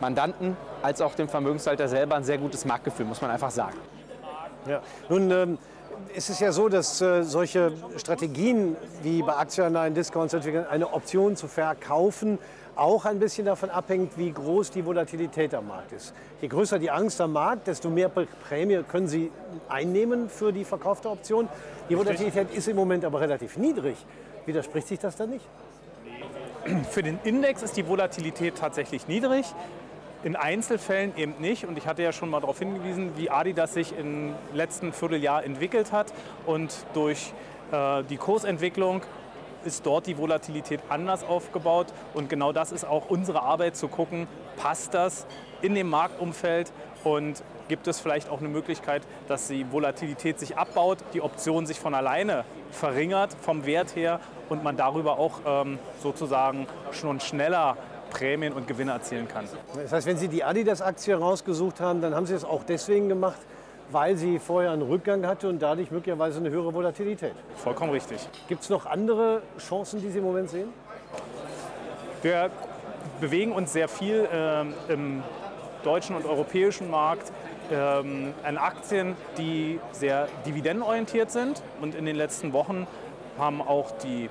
Mandanten 0.00 0.56
als 0.82 1.00
auch 1.00 1.14
dem 1.14 1.28
Vermögenshalter 1.28 1.88
selber 1.88 2.16
ein 2.16 2.24
sehr 2.24 2.38
gutes 2.38 2.64
Marktgefühl, 2.64 3.06
muss 3.06 3.20
man 3.20 3.30
einfach 3.30 3.50
sagen. 3.50 3.76
Ja. 4.66 4.80
Nun 5.08 5.30
ähm, 5.30 5.58
ist 6.14 6.30
es 6.30 6.40
ja 6.40 6.52
so, 6.52 6.68
dass 6.68 7.00
äh, 7.00 7.22
solche 7.22 7.72
Strategien 7.96 8.76
wie 9.02 9.22
bei 9.22 9.36
Aktienanleihen, 9.36 9.94
Discount, 9.94 10.34
eine 10.70 10.92
Option 10.92 11.36
zu 11.36 11.48
verkaufen, 11.48 12.38
auch 12.76 13.04
ein 13.04 13.18
bisschen 13.18 13.46
davon 13.46 13.70
abhängt, 13.70 14.16
wie 14.16 14.32
groß 14.32 14.70
die 14.70 14.84
Volatilität 14.84 15.54
am 15.54 15.68
Markt 15.68 15.92
ist. 15.92 16.14
Je 16.40 16.48
größer 16.48 16.78
die 16.78 16.90
Angst 16.90 17.20
am 17.20 17.32
Markt, 17.32 17.66
desto 17.66 17.90
mehr 17.90 18.08
Prämie 18.08 18.82
können 18.88 19.08
Sie 19.08 19.30
einnehmen 19.68 20.28
für 20.28 20.52
die 20.52 20.64
verkaufte 20.64 21.10
Option. 21.10 21.48
Die 21.88 21.96
Volatilität 21.96 22.52
ist 22.54 22.68
im 22.68 22.76
Moment 22.76 23.04
aber 23.04 23.20
relativ 23.20 23.56
niedrig. 23.56 23.96
Widerspricht 24.46 24.88
sich 24.88 24.98
das 24.98 25.16
dann 25.16 25.30
nicht? 25.30 25.44
Für 26.90 27.02
den 27.02 27.18
Index 27.24 27.62
ist 27.62 27.76
die 27.76 27.86
Volatilität 27.86 28.56
tatsächlich 28.56 29.08
niedrig. 29.08 29.46
In 30.22 30.36
Einzelfällen 30.36 31.16
eben 31.16 31.34
nicht. 31.38 31.66
Und 31.66 31.78
ich 31.78 31.86
hatte 31.86 32.02
ja 32.02 32.12
schon 32.12 32.28
mal 32.28 32.40
darauf 32.40 32.58
hingewiesen, 32.58 33.12
wie 33.16 33.30
Adidas 33.30 33.74
sich 33.74 33.96
im 33.96 34.34
letzten 34.52 34.92
Vierteljahr 34.92 35.44
entwickelt 35.44 35.92
hat. 35.92 36.12
Und 36.46 36.74
durch 36.92 37.32
äh, 37.72 38.02
die 38.04 38.18
Kursentwicklung 38.18 39.02
ist 39.64 39.86
dort 39.86 40.06
die 40.06 40.18
Volatilität 40.18 40.80
anders 40.88 41.24
aufgebaut. 41.24 41.88
Und 42.14 42.28
genau 42.28 42.52
das 42.52 42.72
ist 42.72 42.84
auch 42.84 43.08
unsere 43.08 43.42
Arbeit 43.42 43.76
zu 43.76 43.88
gucken, 43.88 44.26
passt 44.56 44.94
das 44.94 45.26
in 45.62 45.74
dem 45.74 45.88
Marktumfeld 45.88 46.72
und 47.04 47.42
gibt 47.68 47.86
es 47.86 48.00
vielleicht 48.00 48.28
auch 48.28 48.40
eine 48.40 48.48
Möglichkeit, 48.48 49.02
dass 49.28 49.48
die 49.48 49.70
Volatilität 49.70 50.38
sich 50.38 50.58
abbaut, 50.58 50.98
die 51.14 51.22
Option 51.22 51.66
sich 51.66 51.78
von 51.78 51.94
alleine 51.94 52.44
verringert 52.70 53.36
vom 53.40 53.64
Wert 53.64 53.94
her 53.96 54.20
und 54.48 54.64
man 54.64 54.76
darüber 54.76 55.18
auch 55.18 55.40
ähm, 55.46 55.78
sozusagen 56.02 56.66
schon 56.92 57.20
schneller 57.20 57.76
Prämien 58.10 58.52
und 58.52 58.66
Gewinne 58.66 58.90
erzielen 58.90 59.28
kann. 59.28 59.46
Das 59.74 59.92
heißt, 59.92 60.06
wenn 60.06 60.18
Sie 60.18 60.28
die 60.28 60.42
Adidas-Aktie 60.42 61.14
rausgesucht 61.14 61.80
haben, 61.80 62.00
dann 62.00 62.14
haben 62.14 62.26
Sie 62.26 62.34
es 62.34 62.44
auch 62.44 62.64
deswegen 62.64 63.08
gemacht, 63.08 63.38
weil 63.92 64.16
sie 64.16 64.38
vorher 64.38 64.70
einen 64.70 64.82
Rückgang 64.82 65.26
hatte 65.26 65.48
und 65.48 65.60
dadurch 65.60 65.90
möglicherweise 65.90 66.38
eine 66.38 66.50
höhere 66.50 66.72
Volatilität. 66.72 67.34
Vollkommen 67.56 67.92
richtig. 67.92 68.28
Gibt 68.48 68.62
es 68.62 68.70
noch 68.70 68.86
andere 68.86 69.42
Chancen, 69.58 70.00
die 70.00 70.10
Sie 70.10 70.18
im 70.18 70.24
Moment 70.24 70.50
sehen? 70.50 70.68
Wir 72.22 72.50
bewegen 73.20 73.52
uns 73.52 73.72
sehr 73.72 73.88
viel 73.88 74.28
ähm, 74.32 74.74
im 74.88 75.22
deutschen 75.82 76.16
und 76.16 76.26
europäischen 76.26 76.90
Markt 76.90 77.32
ähm, 77.72 78.34
an 78.44 78.58
Aktien, 78.58 79.16
die 79.38 79.80
sehr 79.92 80.28
dividendenorientiert 80.46 81.30
sind. 81.30 81.62
Und 81.80 81.94
in 81.94 82.04
den 82.04 82.16
letzten 82.16 82.52
Wochen 82.52 82.86
haben 83.38 83.62
auch 83.62 83.90
die 84.02 84.28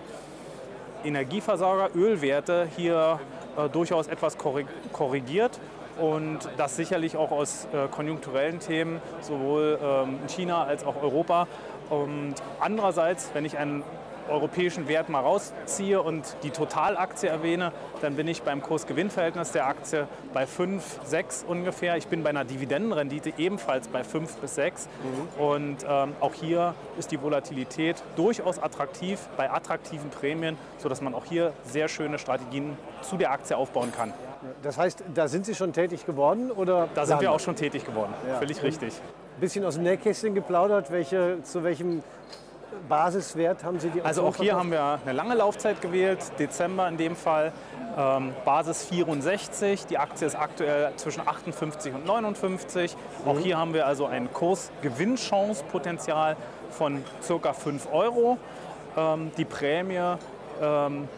Energieversorger, 1.03 1.95
Ölwerte 1.95 2.67
hier 2.75 3.19
äh, 3.57 3.69
durchaus 3.69 4.07
etwas 4.07 4.37
korrigiert 4.37 5.59
und 5.99 6.39
das 6.57 6.75
sicherlich 6.75 7.17
auch 7.17 7.31
aus 7.31 7.67
äh, 7.73 7.87
konjunkturellen 7.87 8.59
Themen, 8.59 9.01
sowohl 9.21 9.79
ähm, 9.81 10.19
in 10.21 10.29
China 10.29 10.63
als 10.63 10.83
auch 10.85 11.01
Europa. 11.01 11.47
Und 11.89 12.35
andererseits, 12.59 13.31
wenn 13.33 13.45
ich 13.45 13.57
einen 13.57 13.83
europäischen 14.29 14.87
Wert 14.87 15.09
mal 15.09 15.21
rausziehe 15.21 16.01
und 16.01 16.35
die 16.43 16.51
Totalaktie 16.51 17.27
erwähne, 17.27 17.71
dann 18.01 18.15
bin 18.15 18.27
ich 18.27 18.43
beim 18.43 18.61
Kurs-Gewinn-Verhältnis 18.61 19.51
der 19.51 19.67
Aktie 19.67 20.07
bei 20.33 20.45
5, 20.45 20.99
6 21.03 21.45
ungefähr. 21.47 21.97
Ich 21.97 22.07
bin 22.07 22.23
bei 22.23 22.29
einer 22.29 22.45
Dividendenrendite 22.45 23.33
ebenfalls 23.37 23.87
bei 23.87 24.03
5 24.03 24.37
bis 24.37 24.55
6. 24.55 24.87
Mhm. 24.87 25.41
Und 25.43 25.77
ähm, 25.87 26.13
auch 26.19 26.33
hier 26.33 26.75
ist 26.97 27.11
die 27.11 27.21
Volatilität 27.21 28.01
durchaus 28.15 28.59
attraktiv 28.59 29.19
bei 29.35 29.51
attraktiven 29.51 30.09
Prämien, 30.09 30.57
sodass 30.77 31.01
man 31.01 31.13
auch 31.13 31.25
hier 31.25 31.53
sehr 31.63 31.87
schöne 31.87 32.19
Strategien 32.19 32.77
zu 33.01 33.17
der 33.17 33.31
Aktie 33.31 33.57
aufbauen 33.57 33.91
kann. 33.91 34.13
Das 34.61 34.77
heißt, 34.77 35.03
da 35.13 35.27
sind 35.27 35.45
Sie 35.45 35.55
schon 35.55 35.73
tätig 35.73 36.05
geworden? 36.05 36.51
Oder 36.51 36.87
da 36.93 37.05
sind 37.05 37.21
wir 37.21 37.31
auch 37.31 37.39
schon 37.39 37.55
tätig 37.55 37.85
geworden, 37.85 38.13
ja. 38.27 38.37
völlig 38.37 38.61
richtig. 38.63 38.93
Ein 39.37 39.41
bisschen 39.41 39.65
aus 39.65 39.75
dem 39.75 39.83
Nähkästchen 39.83 40.35
geplaudert, 40.35 40.91
welche, 40.91 41.41
zu 41.43 41.63
welchem 41.63 42.03
Basiswert 42.87 43.63
haben 43.63 43.79
Sie 43.79 43.89
die 43.89 44.01
Also 44.01 44.23
auch 44.23 44.35
hier 44.35 44.55
haben 44.55 44.71
wir 44.71 44.99
eine 45.03 45.13
lange 45.13 45.35
Laufzeit 45.35 45.81
gewählt, 45.81 46.19
Dezember 46.39 46.87
in 46.87 46.97
dem 46.97 47.15
Fall. 47.15 47.51
Ähm, 47.97 48.33
Basis 48.45 48.85
64, 48.85 49.87
die 49.87 49.97
Aktie 49.97 50.27
ist 50.27 50.35
aktuell 50.35 50.91
zwischen 50.95 51.27
58 51.27 51.93
und 51.93 52.05
59. 52.05 52.95
Mhm. 52.95 53.29
Auch 53.29 53.39
hier 53.39 53.57
haben 53.57 53.73
wir 53.73 53.87
also 53.87 54.05
ein 54.05 54.31
Kursgewinnchance-Potenzial 54.31 56.37
von 56.69 57.03
ca. 57.27 57.53
5 57.53 57.87
Euro. 57.91 58.37
Ähm, 58.97 59.31
die 59.37 59.45
Prämie 59.45 60.17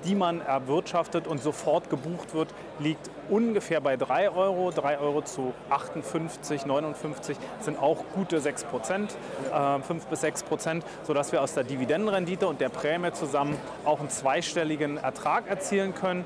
die 0.06 0.16
man 0.16 0.42
erwirtschaftet 0.42 1.28
und 1.28 1.42
sofort 1.42 1.90
gebucht 1.90 2.34
wird, 2.34 2.54
liegt 2.80 3.10
ungefähr 3.30 3.82
bei 3.82 3.98
3 3.98 4.30
Euro. 4.30 4.72
3 4.72 5.00
Euro 5.00 5.22
zu 5.22 5.54
58, 5.70 6.66
59 6.66 7.38
sind 7.60 7.80
auch 7.80 8.04
gute 8.14 8.40
6 8.40 8.66
Prozent, 8.66 9.16
5 9.52 9.90
äh, 9.90 10.10
bis 10.10 10.22
6 10.22 10.44
Prozent, 10.44 10.86
sodass 11.04 11.32
wir 11.32 11.42
aus 11.42 11.54
der 11.54 11.64
Dividendenrendite 11.64 12.48
und 12.48 12.62
der 12.62 12.70
Prämie 12.70 13.12
zusammen 13.14 13.58
auch 13.86 14.00
einen 14.00 14.10
zweistelligen 14.10 14.98
Ertrag 14.98 15.48
erzielen 15.48 15.96
können. 15.96 16.26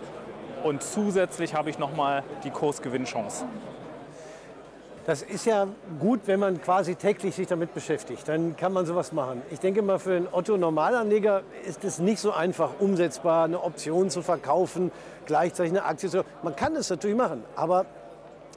Und 0.64 0.82
zusätzlich 0.82 1.54
habe 1.54 1.70
ich 1.70 1.78
nochmal 1.78 2.24
die 2.44 2.50
Kursgewinnchance. 2.50 3.46
Das 5.06 5.22
ist 5.22 5.46
ja 5.46 5.68
gut, 6.00 6.22
wenn 6.26 6.40
man 6.40 6.60
quasi 6.60 6.96
täglich 6.96 7.36
sich 7.36 7.46
damit 7.46 7.76
beschäftigt. 7.76 8.28
Dann 8.28 8.58
kann 8.58 8.74
man 8.74 8.88
sowas 8.88 9.12
machen. 9.12 9.44
Ich 9.52 9.60
denke 9.60 9.84
mal, 9.84 10.00
für 10.00 10.16
einen 10.16 10.28
Otto-Normalanleger 10.32 11.44
ist 11.68 11.84
es 11.84 12.00
nicht 12.00 12.20
so 12.20 12.32
einfach 12.32 12.72
umsetzbar, 12.80 13.46
eine 13.46 13.62
Option 13.62 14.10
zu 14.10 14.24
verkaufen, 14.24 14.92
gleichzeitig 15.28 15.74
eine 15.74 15.86
Aktie 15.86 16.10
zu. 16.10 16.24
Man 16.42 16.56
kann 16.56 16.76
es 16.76 16.90
natürlich 16.90 17.16
machen, 17.16 17.44
aber 17.56 17.86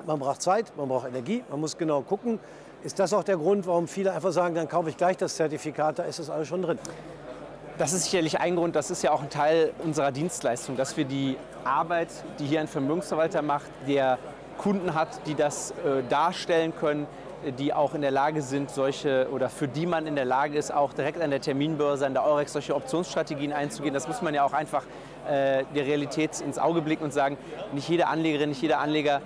man 0.06 0.18
braucht 0.18 0.40
Zeit, 0.40 0.72
man 0.78 0.88
braucht 0.88 1.08
Energie, 1.08 1.44
man 1.50 1.60
muss 1.60 1.76
genau 1.76 2.00
gucken. 2.00 2.40
Ist 2.82 2.98
das 2.98 3.12
auch 3.12 3.24
der 3.24 3.36
Grund, 3.36 3.66
warum 3.66 3.86
viele 3.86 4.12
einfach 4.12 4.32
sagen, 4.32 4.54
dann 4.54 4.70
kaufe 4.70 4.88
ich 4.88 4.96
gleich 4.96 5.18
das 5.18 5.36
Zertifikat, 5.36 5.98
da 5.98 6.04
ist 6.04 6.18
es 6.18 6.30
alles 6.30 6.48
schon 6.48 6.62
drin? 6.62 6.78
Das 7.76 7.92
ist 7.92 8.04
sicherlich 8.04 8.40
ein 8.40 8.56
Grund, 8.56 8.74
das 8.74 8.90
ist 8.90 9.02
ja 9.02 9.12
auch 9.12 9.22
ein 9.22 9.28
Teil 9.28 9.72
unserer 9.84 10.12
Dienstleistung, 10.12 10.78
dass 10.78 10.96
wir 10.96 11.04
die 11.04 11.36
Arbeit, 11.64 12.08
die 12.38 12.46
hier 12.46 12.60
ein 12.60 12.68
Vermögensverwalter 12.68 13.42
macht, 13.42 13.70
der 13.86 14.18
Kunden 14.58 14.94
hat, 14.94 15.26
die 15.26 15.34
das 15.34 15.70
äh, 15.70 16.02
darstellen 16.08 16.74
können, 16.78 17.06
die 17.58 17.72
auch 17.72 17.94
in 17.94 18.02
der 18.02 18.10
Lage 18.10 18.42
sind, 18.42 18.70
solche 18.70 19.28
oder 19.30 19.48
für 19.48 19.68
die 19.68 19.86
man 19.86 20.06
in 20.06 20.16
der 20.16 20.24
Lage 20.24 20.58
ist, 20.58 20.74
auch 20.74 20.92
direkt 20.92 21.20
an 21.20 21.30
der 21.30 21.40
Terminbörse, 21.40 22.04
an 22.04 22.12
der 22.12 22.24
Eurex 22.24 22.52
solche 22.52 22.74
Optionsstrategien 22.74 23.52
einzugehen. 23.52 23.94
Das 23.94 24.08
muss 24.08 24.22
man 24.22 24.34
ja 24.34 24.44
auch 24.44 24.52
einfach 24.52 24.82
äh, 25.28 25.64
der 25.74 25.86
Realität 25.86 26.40
ins 26.40 26.58
Auge 26.58 26.82
blicken 26.82 27.04
und 27.04 27.12
sagen, 27.12 27.38
nicht 27.72 27.88
jede 27.88 28.08
Anlegerin, 28.08 28.48
nicht 28.48 28.60
jeder 28.60 28.80
Anleger 28.80 29.22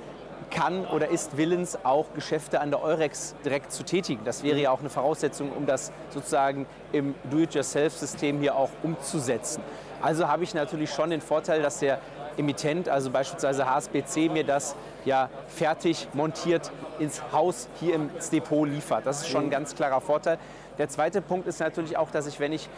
kann 0.50 0.84
oder 0.86 1.08
ist 1.08 1.36
willens, 1.36 1.78
auch 1.84 2.12
Geschäfte 2.14 2.60
an 2.60 2.70
der 2.70 2.82
Eurex 2.82 3.34
direkt 3.44 3.72
zu 3.72 3.84
tätigen. 3.84 4.22
Das 4.24 4.42
wäre 4.42 4.58
ja 4.58 4.70
auch 4.70 4.80
eine 4.80 4.90
Voraussetzung, 4.90 5.50
um 5.50 5.64
das 5.64 5.92
sozusagen 6.10 6.66
im 6.92 7.14
Do-it-yourself-System 7.30 8.40
hier 8.40 8.56
auch 8.56 8.68
umzusetzen. 8.82 9.62
Also 10.02 10.28
habe 10.28 10.44
ich 10.44 10.52
natürlich 10.52 10.90
schon 10.90 11.10
den 11.10 11.22
Vorteil, 11.22 11.62
dass 11.62 11.78
der 11.78 12.00
Emittent, 12.36 12.88
also 12.88 13.10
beispielsweise 13.10 13.68
HSBC, 13.68 14.28
mir 14.28 14.44
das 14.44 14.76
ja 15.04 15.30
fertig 15.48 16.08
montiert 16.12 16.70
ins 16.98 17.22
Haus 17.32 17.68
hier 17.80 17.94
ins 17.94 18.30
Depot 18.30 18.68
liefert. 18.68 19.06
Das 19.06 19.22
ist 19.22 19.28
schon 19.28 19.44
ein 19.44 19.50
ganz 19.50 19.74
klarer 19.74 20.00
Vorteil. 20.00 20.38
Der 20.78 20.88
zweite 20.88 21.20
Punkt 21.20 21.46
ist 21.46 21.60
natürlich 21.60 21.96
auch, 21.96 22.10
dass 22.10 22.26
ich, 22.26 22.40
wenn 22.40 22.52
ich 22.52 22.68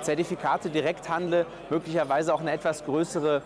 Zertifikate 0.00 0.70
direkt 0.70 1.08
handle, 1.08 1.46
möglicherweise 1.70 2.34
auch 2.34 2.40
eine 2.40 2.52
etwas 2.52 2.84
größere 2.84 3.42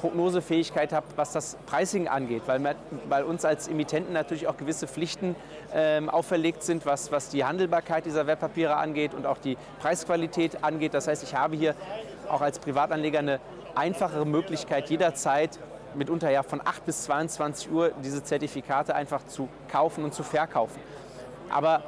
Prognosefähigkeit 0.00 0.92
habe, 0.92 1.06
was 1.16 1.32
das 1.32 1.56
Pricing 1.66 2.08
angeht, 2.08 2.42
weil, 2.46 2.76
weil 3.08 3.24
uns 3.24 3.44
als 3.44 3.68
Emittenten 3.68 4.12
natürlich 4.12 4.48
auch 4.48 4.56
gewisse 4.56 4.86
Pflichten 4.86 5.34
ähm, 5.72 6.10
auferlegt 6.10 6.62
sind, 6.62 6.84
was, 6.84 7.10
was 7.10 7.30
die 7.30 7.44
Handelbarkeit 7.44 8.04
dieser 8.04 8.26
Wertpapiere 8.26 8.76
angeht 8.76 9.14
und 9.14 9.26
auch 9.26 9.38
die 9.38 9.56
Preisqualität 9.80 10.62
angeht. 10.62 10.94
Das 10.94 11.08
heißt, 11.08 11.22
ich 11.22 11.34
habe 11.34 11.56
hier 11.56 11.74
auch 12.28 12.40
als 12.42 12.58
Privatanleger 12.58 13.20
eine 13.20 13.40
einfachere 13.74 14.26
Möglichkeit, 14.26 14.90
jederzeit 14.90 15.58
mitunter 15.96 16.30
ja 16.30 16.42
von 16.42 16.60
8 16.64 16.84
bis 16.86 17.04
22 17.04 17.70
Uhr 17.70 17.92
diese 18.02 18.22
Zertifikate 18.22 18.94
einfach 18.94 19.24
zu 19.26 19.48
kaufen 19.68 20.04
und 20.04 20.14
zu 20.14 20.22
verkaufen. 20.22 20.80
Aber 21.50 21.82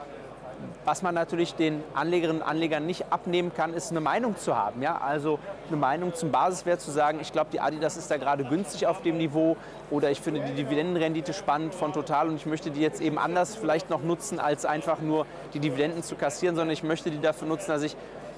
was 0.85 1.03
man 1.03 1.15
natürlich 1.15 1.55
den 1.55 1.83
Anlegerinnen 1.95 2.43
und 2.43 2.49
Anlegern 2.49 2.87
nicht 2.87 3.13
abnehmen 3.13 3.53
kann, 3.55 3.75
ist 3.75 3.91
eine 3.91 4.01
Meinung 4.01 4.37
zu 4.37 4.57
haben. 4.57 4.83
Ja? 4.83 4.99
Also 4.99 5.39
eine 5.69 5.77
Meinung 5.77 6.15
zum 6.15 6.31
Basiswert 6.31 6.81
zu 6.81 6.91
sagen, 6.91 7.19
ich 7.21 7.33
glaube, 7.33 7.51
die 7.53 7.61
Adidas 7.61 7.97
ist 7.97 8.11
da 8.11 8.17
gerade 8.17 8.45
günstig 8.45 8.87
auf 8.87 9.03
dem 9.03 9.19
Niveau 9.19 9.57
oder 9.91 10.11
ich 10.11 10.21
finde 10.21 10.41
die 10.41 10.55
Dividendenrendite 10.55 11.33
spannend 11.33 11.75
von 11.75 11.93
Total 11.93 12.29
und 12.29 12.37
ich 12.37 12.47
möchte 12.47 12.71
die 12.71 12.81
jetzt 12.81 13.01
eben 13.01 13.19
anders 13.19 13.57
vielleicht 13.57 13.91
noch 13.91 14.03
nutzen, 14.03 14.39
als 14.39 14.65
einfach 14.65 15.01
nur 15.01 15.27
die 15.55 15.61
Dividenden 15.61 16.03
zu 16.03 16.15
kassieren, 16.15 16.57
sondern 16.57 16.73
ich 16.73 16.83
möchte 16.83 17.11
die 17.11 17.21
dafür 17.21 17.49
nutzen, 17.49 17.69
dass 17.69 17.83
ich 17.83 17.97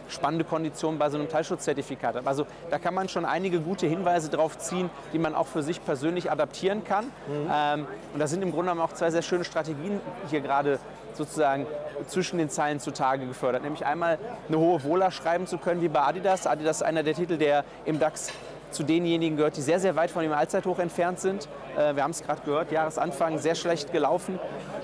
spannende 0.08 0.44
Konditionen 0.44 0.98
bei 0.98 1.10
so 1.10 1.18
einem 1.18 1.28
Teilschutzzertifikat 1.28 2.16
hat. 2.16 2.26
Also 2.26 2.46
da 2.70 2.78
kann 2.78 2.94
man 2.94 3.08
schon 3.08 3.24
einige 3.24 3.60
gute 3.60 3.86
Hinweise 3.86 4.30
drauf 4.30 4.58
ziehen, 4.58 4.90
die 5.12 5.18
man 5.18 5.34
auch 5.34 5.46
für 5.46 5.62
sich 5.62 5.84
persönlich 5.84 6.30
adaptieren 6.30 6.84
kann. 6.84 7.06
Mhm. 7.06 7.50
Ähm, 7.52 7.86
und 8.14 8.20
da 8.20 8.26
sind 8.26 8.42
im 8.42 8.50
Grunde 8.50 8.70
genommen 8.70 8.80
auch 8.80 8.94
zwei 8.94 9.10
sehr 9.10 9.22
schöne 9.22 9.44
Strategien 9.44 10.00
hier 10.30 10.40
gerade 10.40 10.78
sozusagen 11.14 11.66
zwischen 12.06 12.38
den 12.38 12.48
Zeilen 12.48 12.80
zutage 12.80 13.26
gefördert. 13.26 13.62
Nämlich 13.62 13.84
einmal 13.84 14.18
eine 14.48 14.58
hohe 14.58 14.82
Wohler 14.84 15.10
schreiben 15.10 15.46
zu 15.46 15.58
können 15.58 15.82
wie 15.82 15.88
bei 15.88 16.00
Adidas. 16.00 16.46
Adidas 16.46 16.76
ist 16.76 16.82
einer 16.82 17.02
der 17.02 17.14
Titel, 17.14 17.36
der 17.36 17.64
im 17.84 17.98
DAX 17.98 18.30
zu 18.70 18.82
denjenigen 18.82 19.36
gehört, 19.36 19.56
die 19.56 19.62
sehr, 19.62 19.80
sehr 19.80 19.96
weit 19.96 20.10
von 20.10 20.22
dem 20.22 20.32
Allzeithoch 20.32 20.78
entfernt 20.78 21.20
sind. 21.20 21.48
Äh, 21.76 21.96
wir 21.96 22.02
haben 22.02 22.10
es 22.10 22.22
gerade 22.22 22.42
gehört, 22.44 22.72
Jahresanfang 22.72 23.38
sehr 23.38 23.54
schlecht 23.54 23.92
gelaufen. 23.92 24.38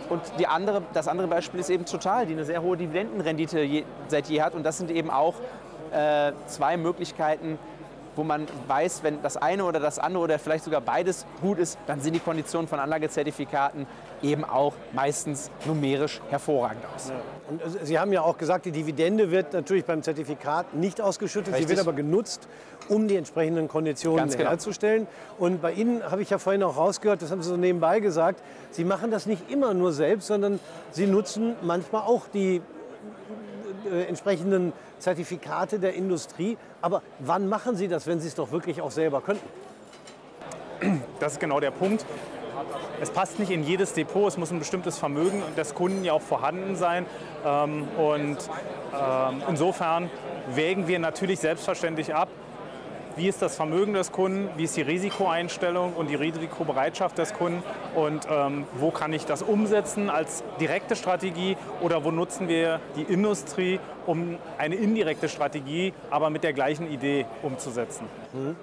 Und 0.09 0.21
die 0.38 0.47
andere, 0.47 0.83
das 0.93 1.09
andere 1.09 1.29
Beispiel 1.29 1.61
ist 1.61 1.71
eben 1.71 1.85
Total, 1.85 2.26
die 2.26 2.33
eine 2.33 2.45
sehr 2.45 2.62
hohe 2.62 2.76
Dividendenrendite 2.76 3.61
je, 3.61 3.85
seit 4.09 4.29
je 4.29 4.43
hat. 4.43 4.55
Und 4.55 4.64
das 4.64 4.79
sind 4.79 4.91
eben 4.91 5.11
auch 5.11 5.35
äh, 5.93 6.33
zwei 6.47 6.76
Möglichkeiten, 6.76 7.59
wo 8.16 8.25
man 8.25 8.47
weiß, 8.66 9.02
wenn 9.02 9.23
das 9.23 9.37
eine 9.37 9.64
oder 9.64 9.80
das 9.80 9.99
andere 9.99 10.23
oder 10.23 10.38
vielleicht 10.38 10.64
sogar 10.64 10.80
beides 10.80 11.26
gut 11.40 11.59
ist, 11.59 11.78
dann 11.87 12.00
sehen 12.00 12.12
die 12.12 12.21
Konditionen 12.21 12.68
von 12.68 12.78
Anlagezertifikaten 12.78 13.87
eben 14.23 14.44
auch 14.44 14.75
meistens 14.92 15.50
numerisch 15.66 16.21
hervorragend 16.30 16.85
aus. 16.94 17.11
Ja. 17.11 17.14
Und 17.50 17.62
Sie 17.87 17.99
haben 17.99 18.12
ja 18.12 18.23
auch 18.23 18.38
gesagt, 18.38 18.64
die 18.64 18.73
Dividende 18.73 19.30
wird 19.30 19.52
natürlich 19.52 19.85
beim 19.85 20.02
Zertifikat 20.02 20.75
nicht 20.75 21.00
ausgeschüttet, 21.00 21.54
Richtig. 21.54 21.68
sie 21.68 21.76
wird 21.76 21.87
aber 21.87 21.92
genutzt, 21.94 22.49
um 22.88 23.09
die 23.09 23.16
entsprechenden 23.16 23.68
Konditionen 23.68 24.28
genau. 24.28 24.50
herzustellen. 24.50 25.06
Und 25.38 25.61
bei 25.62 25.73
Ihnen 25.73 26.02
habe 26.11 26.23
ich 26.23 26.30
ja 26.30 26.38
vorhin 26.38 26.62
auch 26.62 26.76
rausgehört, 26.76 27.23
das 27.23 27.30
haben 27.30 27.42
Sie 27.42 27.49
so 27.49 27.56
nebenbei 27.56 28.00
gesagt, 28.00 28.42
Sie 28.71 28.85
machen 28.85 29.11
das 29.11 29.26
nicht 29.26 29.50
immer 29.50 29.75
nur 29.75 29.92
selbst, 29.92 30.26
sondern 30.26 30.61
Sie 30.90 31.06
nutzen 31.06 31.54
manchmal 31.62 32.02
auch 32.02 32.23
die 32.33 32.62
äh, 33.91 34.05
entsprechenden 34.05 34.73
Zertifikate 34.99 35.79
der 35.79 35.95
Industrie. 35.95 36.57
Aber 36.81 37.03
wann 37.19 37.49
machen 37.49 37.76
Sie 37.76 37.88
das, 37.88 38.07
wenn 38.07 38.21
Sie 38.21 38.29
es 38.29 38.35
doch 38.35 38.53
wirklich 38.53 38.81
auch 38.81 38.91
selber 38.91 39.21
könnten? 39.21 39.47
Das 41.21 41.35
ist 41.35 41.41
genau 41.41 41.61
der 41.61 41.71
Punkt. 41.71 42.05
Es 43.00 43.11
passt 43.11 43.38
nicht 43.38 43.50
in 43.50 43.64
jedes 43.64 43.93
Depot, 43.93 44.29
es 44.29 44.38
muss 44.38 44.50
ein 44.50 44.59
bestimmtes 44.59 44.99
Vermögen 44.99 45.43
des 45.57 45.75
Kunden 45.75 46.05
ja 46.05 46.12
auch 46.12 46.23
vorhanden 46.23 46.76
sein. 46.76 47.07
Ähm, 47.45 47.88
und 47.99 48.38
ähm, 48.93 49.43
insofern 49.49 50.11
wägen 50.55 50.87
wir 50.87 50.99
natürlich 50.99 51.41
selbstverständlich 51.41 52.14
ab, 52.14 52.29
wie 53.16 53.28
ist 53.28 53.42
das 53.42 53.56
Vermögen 53.56 53.94
des 53.94 54.12
Kunden, 54.12 54.49
wie 54.56 54.64
ist 54.64 54.76
die 54.76 54.83
Risikoeinstellung 54.83 55.94
und 55.94 56.11
die 56.11 56.14
Risikobereitschaft 56.14 57.18
des 57.18 57.33
Kunden 57.35 57.62
und 57.94 58.26
ähm, 58.30 58.64
wo 58.75 58.90
kann 58.90 59.12
ich 59.12 59.25
das 59.26 59.42
umsetzen 59.42 60.11
als 60.11 60.42
direkte 60.61 60.97
Strategie 60.97 61.56
oder 61.80 62.04
wo 62.04 62.11
nutzen 62.11 62.49
wir 62.49 62.80
die 62.97 63.02
Industrie, 63.02 63.80
um 64.06 64.38
eine 64.59 64.75
indirekte 64.75 65.28
Strategie, 65.28 65.92
aber 66.11 66.30
mit 66.30 66.44
der 66.44 66.52
gleichen 66.52 66.90
Idee 66.90 67.26
umzusetzen. 67.42 68.06
Mhm. 68.33 68.56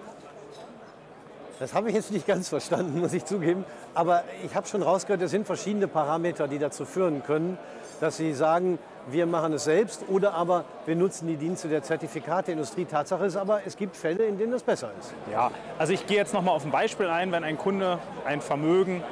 Das 1.62 1.76
habe 1.76 1.90
ich 1.90 1.96
jetzt 1.96 2.12
nicht 2.12 2.26
ganz 2.26 2.50
verstanden, 2.50 3.00
muss 3.00 3.14
ich 3.14 3.24
zugeben. 3.24 3.66
Aber 3.94 4.24
ich 4.44 4.56
habe 4.56 4.68
schon 4.68 4.82
rausgehört, 4.82 5.22
es 5.22 5.30
sind 5.30 5.46
verschiedene 5.46 5.88
Parameter, 5.88 6.48
die 6.48 6.58
dazu 6.58 6.86
führen 6.86 7.22
können, 7.22 7.60
dass 8.00 8.18
Sie 8.18 8.34
sagen, 8.34 8.80
wir 9.12 9.28
machen 9.28 9.54
es 9.54 9.66
selbst 9.66 10.06
oder 10.08 10.34
aber 10.34 10.66
wir 10.88 10.96
nutzen 10.96 11.28
die 11.28 11.36
Dienste 11.36 11.68
der 11.68 11.84
Zertifikateindustrie. 11.84 12.86
Tatsache 12.86 13.26
ist 13.26 13.36
aber, 13.36 13.62
es 13.64 13.78
gibt 13.78 13.96
Fälle, 13.96 14.26
in 14.26 14.40
denen 14.40 14.52
das 14.52 14.64
besser 14.64 14.90
ist. 15.00 15.14
Ja, 15.32 15.52
also 15.78 15.94
ich 15.94 16.08
gehe 16.08 16.18
jetzt 16.18 16.34
noch 16.34 16.42
mal 16.42 16.50
auf 16.50 16.66
ein 16.66 16.72
Beispiel 16.72 17.06
ein. 17.06 17.32
Wenn 17.32 17.44
ein 17.44 17.60
Kunde 17.60 18.00
ein 18.26 18.42
Vermögen 18.42 19.04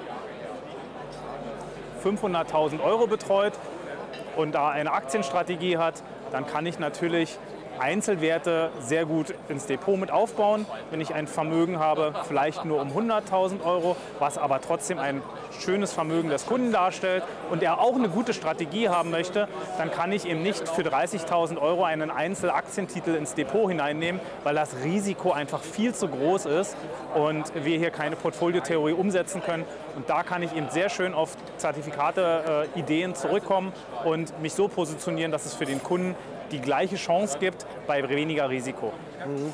500.000 2.03 2.83
Euro 2.83 3.05
betreut 3.05 3.53
und 4.37 4.55
da 4.55 4.69
eine 4.69 4.91
Aktienstrategie 4.91 5.77
hat, 5.77 6.01
dann 6.31 6.47
kann 6.47 6.65
ich 6.65 6.79
natürlich 6.79 7.37
Einzelwerte 7.79 8.69
sehr 8.79 9.05
gut 9.05 9.33
ins 9.47 9.65
Depot 9.65 9.99
mit 9.99 10.11
aufbauen. 10.11 10.65
Wenn 10.91 11.01
ich 11.01 11.13
ein 11.13 11.27
Vermögen 11.27 11.79
habe, 11.79 12.13
vielleicht 12.27 12.65
nur 12.65 12.81
um 12.81 12.89
100.000 12.89 13.63
Euro, 13.63 13.95
was 14.19 14.37
aber 14.37 14.61
trotzdem 14.61 14.99
ein 14.99 15.21
schönes 15.59 15.93
Vermögen 15.93 16.29
des 16.29 16.45
Kunden 16.45 16.71
darstellt 16.71 17.23
und 17.49 17.63
er 17.63 17.79
auch 17.79 17.95
eine 17.95 18.09
gute 18.09 18.33
Strategie 18.33 18.89
haben 18.89 19.11
möchte, 19.11 19.47
dann 19.77 19.91
kann 19.91 20.11
ich 20.11 20.25
eben 20.25 20.41
nicht 20.41 20.67
für 20.67 20.81
30.000 20.81 21.57
Euro 21.57 21.83
einen 21.83 22.11
Einzelaktientitel 22.11 23.15
ins 23.15 23.33
Depot 23.33 23.69
hineinnehmen, 23.69 24.21
weil 24.43 24.55
das 24.55 24.75
Risiko 24.83 25.31
einfach 25.31 25.61
viel 25.61 25.93
zu 25.93 26.07
groß 26.07 26.45
ist 26.45 26.75
und 27.15 27.51
wir 27.55 27.77
hier 27.77 27.91
keine 27.91 28.15
Portfoliotheorie 28.15 28.93
umsetzen 28.93 29.41
können. 29.41 29.65
Und 29.95 30.09
da 30.09 30.23
kann 30.23 30.43
ich 30.43 30.55
eben 30.55 30.69
sehr 30.69 30.89
schön 30.89 31.13
auf 31.13 31.35
Zertifikate, 31.57 32.67
äh, 32.75 32.79
Ideen 32.79 33.15
zurückkommen 33.15 33.73
und 34.03 34.39
mich 34.41 34.53
so 34.53 34.67
positionieren, 34.67 35.31
dass 35.31 35.45
es 35.45 35.53
für 35.53 35.65
den 35.65 35.81
Kunden 35.83 36.15
die 36.51 36.59
gleiche 36.59 36.95
Chance 36.95 37.37
gibt 37.39 37.65
bei 37.87 38.07
weniger 38.07 38.49
Risiko. 38.49 38.93
Mhm. 39.25 39.53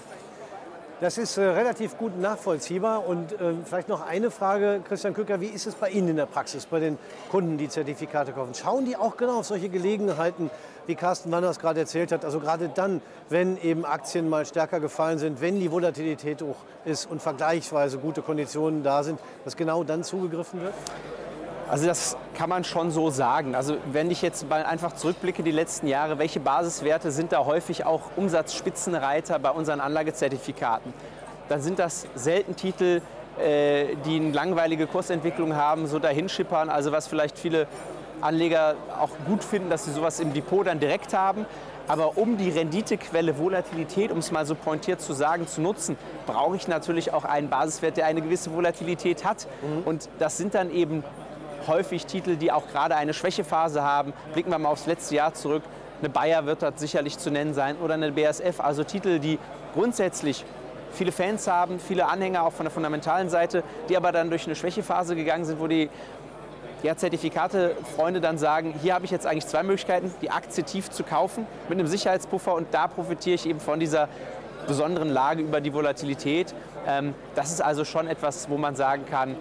Das 1.02 1.18
ist 1.18 1.38
äh, 1.38 1.44
relativ 1.44 1.98
gut 1.98 2.18
nachvollziehbar. 2.18 3.06
Und 3.06 3.34
äh, 3.34 3.54
vielleicht 3.66 3.90
noch 3.90 4.08
eine 4.08 4.32
Frage, 4.32 4.82
Christian 4.88 5.14
Kücker, 5.14 5.42
wie 5.42 5.48
ist 5.48 5.68
es 5.68 5.76
bei 5.76 5.90
Ihnen 5.90 6.08
in 6.08 6.16
der 6.16 6.26
Praxis, 6.26 6.66
bei 6.66 6.80
den 6.80 6.98
Kunden, 7.30 7.58
die 7.58 7.68
Zertifikate 7.68 8.32
kaufen? 8.32 8.54
Schauen 8.54 8.86
die 8.86 8.96
auch 8.96 9.18
genau 9.18 9.40
auf 9.40 9.46
solche 9.46 9.68
Gelegenheiten, 9.68 10.50
wie 10.88 10.96
Carsten 10.96 11.32
Wanners 11.34 11.60
gerade 11.60 11.82
erzählt 11.82 12.14
hat? 12.14 12.24
Also 12.24 12.40
gerade 12.40 12.70
dann, 12.70 13.02
wenn 13.28 13.58
eben 13.58 13.84
Aktien 13.84 14.30
mal 14.30 14.46
stärker 14.46 14.80
gefallen 14.80 15.20
sind, 15.20 15.42
wenn 15.42 15.60
die 15.60 15.70
Volatilität 15.70 16.42
hoch 16.42 16.58
ist 16.86 17.12
und 17.12 17.22
vergleichsweise 17.22 17.98
gute 17.98 18.22
Konditionen 18.22 18.82
da 18.82 19.04
sind, 19.04 19.20
dass 19.44 19.58
genau 19.58 19.84
dann 19.84 20.06
zugegriffen 20.06 20.62
wird? 20.62 20.74
Also 21.68 21.88
das 21.88 22.16
kann 22.36 22.50
man 22.50 22.64
schon 22.64 22.92
so 22.92 23.10
sagen. 23.10 23.56
Also 23.56 23.78
wenn 23.92 24.12
ich 24.12 24.22
jetzt 24.22 24.48
mal 24.48 24.64
einfach 24.64 24.94
zurückblicke 24.94 25.42
die 25.42 25.52
letzten 25.52 25.88
Jahre, 25.88 26.20
welche 26.20 26.40
Basiswerte 26.40 27.12
sind 27.12 27.32
da 27.32 27.46
häufig 27.46 27.86
auch 27.86 28.02
Umsatzspitzenreiter 28.16 29.40
bei 29.40 29.50
unseren 29.50 29.80
Anlagezertifikaten? 29.80 30.94
Dann 31.50 31.62
sind 31.62 31.80
das 31.80 32.08
selten 32.16 32.56
Titel, 32.56 33.02
äh, 33.40 33.96
die 34.06 34.18
eine 34.18 34.32
langweilige 34.32 34.86
Kursentwicklung 34.88 35.56
haben, 35.56 35.88
so 35.88 36.00
dahinschippern, 36.00 36.70
also 36.70 36.92
was 36.92 37.08
vielleicht 37.08 37.38
viele 37.38 37.68
Anleger 38.22 38.76
auch 39.00 39.12
gut 39.28 39.44
finden, 39.44 39.70
dass 39.70 39.86
sie 39.86 39.92
sowas 39.92 40.20
im 40.20 40.34
Depot 40.34 40.66
dann 40.66 40.80
direkt 40.80 41.14
haben. 41.14 41.46
Aber 41.88 42.18
um 42.18 42.38
die 42.38 42.50
Renditequelle 42.50 43.38
Volatilität, 43.38 44.12
um 44.12 44.20
es 44.20 44.32
mal 44.32 44.46
so 44.46 44.56
pointiert 44.56 45.02
zu 45.02 45.14
sagen, 45.14 45.48
zu 45.48 45.62
nutzen, 45.62 45.98
brauche 46.26 46.56
ich 46.56 46.68
natürlich 46.68 47.14
auch 47.14 47.26
einen 47.26 47.50
Basiswert, 47.50 47.98
der 47.98 48.08
eine 48.08 48.22
gewisse 48.22 48.52
Volatilität 48.54 49.24
hat. 49.24 49.48
Mhm. 49.62 49.84
Und 49.84 50.10
das 50.18 50.38
sind 50.38 50.56
dann 50.56 50.72
eben 50.72 51.04
häufig 51.68 52.06
Titel, 52.06 52.36
die 52.36 52.52
auch 52.52 52.68
gerade 52.68 52.96
eine 52.96 53.14
Schwächephase 53.14 53.84
haben. 53.84 54.14
Blicken 54.34 54.52
wir 54.52 54.60
mal 54.60 54.70
aufs 54.70 54.86
letzte 54.86 55.16
Jahr 55.16 55.34
zurück. 55.34 55.64
Eine 56.00 56.10
Bayer 56.10 56.46
wird 56.46 56.62
dort 56.62 56.80
sicherlich 56.80 57.18
zu 57.18 57.32
nennen 57.32 57.54
sein 57.54 57.78
oder 57.78 57.94
eine 57.94 58.12
BASF. 58.12 58.60
Also 58.60 58.84
Titel, 58.84 59.20
die 59.20 59.40
grundsätzlich 59.74 60.46
viele 60.92 61.12
Fans 61.12 61.48
haben, 61.48 61.80
viele 61.80 62.08
Anhänger 62.08 62.44
auch 62.44 62.54
von 62.54 62.66
der 62.66 62.72
fundamentalen 62.72 63.30
Seite, 63.30 63.64
die 63.90 63.98
aber 63.98 64.12
dann 64.12 64.30
durch 64.30 64.46
eine 64.46 64.56
Schwächephase 64.56 65.16
gegangen 65.16 65.46
sind, 65.46 65.60
wo 65.60 65.68
die 65.68 65.90
ja, 66.84 66.96
Zertifikate-Freunde 66.96 68.22
dann 68.22 68.38
sagen, 68.38 68.76
hier 68.82 68.94
habe 68.94 69.06
ich 69.06 69.12
jetzt 69.12 69.26
eigentlich 69.26 69.48
zwei 69.48 69.64
Möglichkeiten, 69.64 70.14
die 70.22 70.30
Aktie 70.30 70.64
tief 70.64 70.90
zu 70.90 71.04
kaufen 71.04 71.48
mit 71.68 71.80
einem 71.80 71.88
Sicherheitspuffer 71.88 72.54
und 72.54 72.74
da 72.74 72.88
profitiere 72.88 73.36
ich 73.36 73.48
eben 73.48 73.60
von 73.60 73.80
dieser 73.80 74.08
besonderen 74.68 75.10
Lage 75.10 75.42
über 75.42 75.62
die 75.62 75.74
Volatilität. 75.74 76.54
Ähm, 76.88 77.14
das 77.36 77.52
ist 77.52 77.62
also 77.62 77.86
schon 77.86 78.08
etwas, 78.08 78.50
wo 78.50 78.58
man 78.58 78.76
sagen 78.76 79.06
kann, 79.10 79.36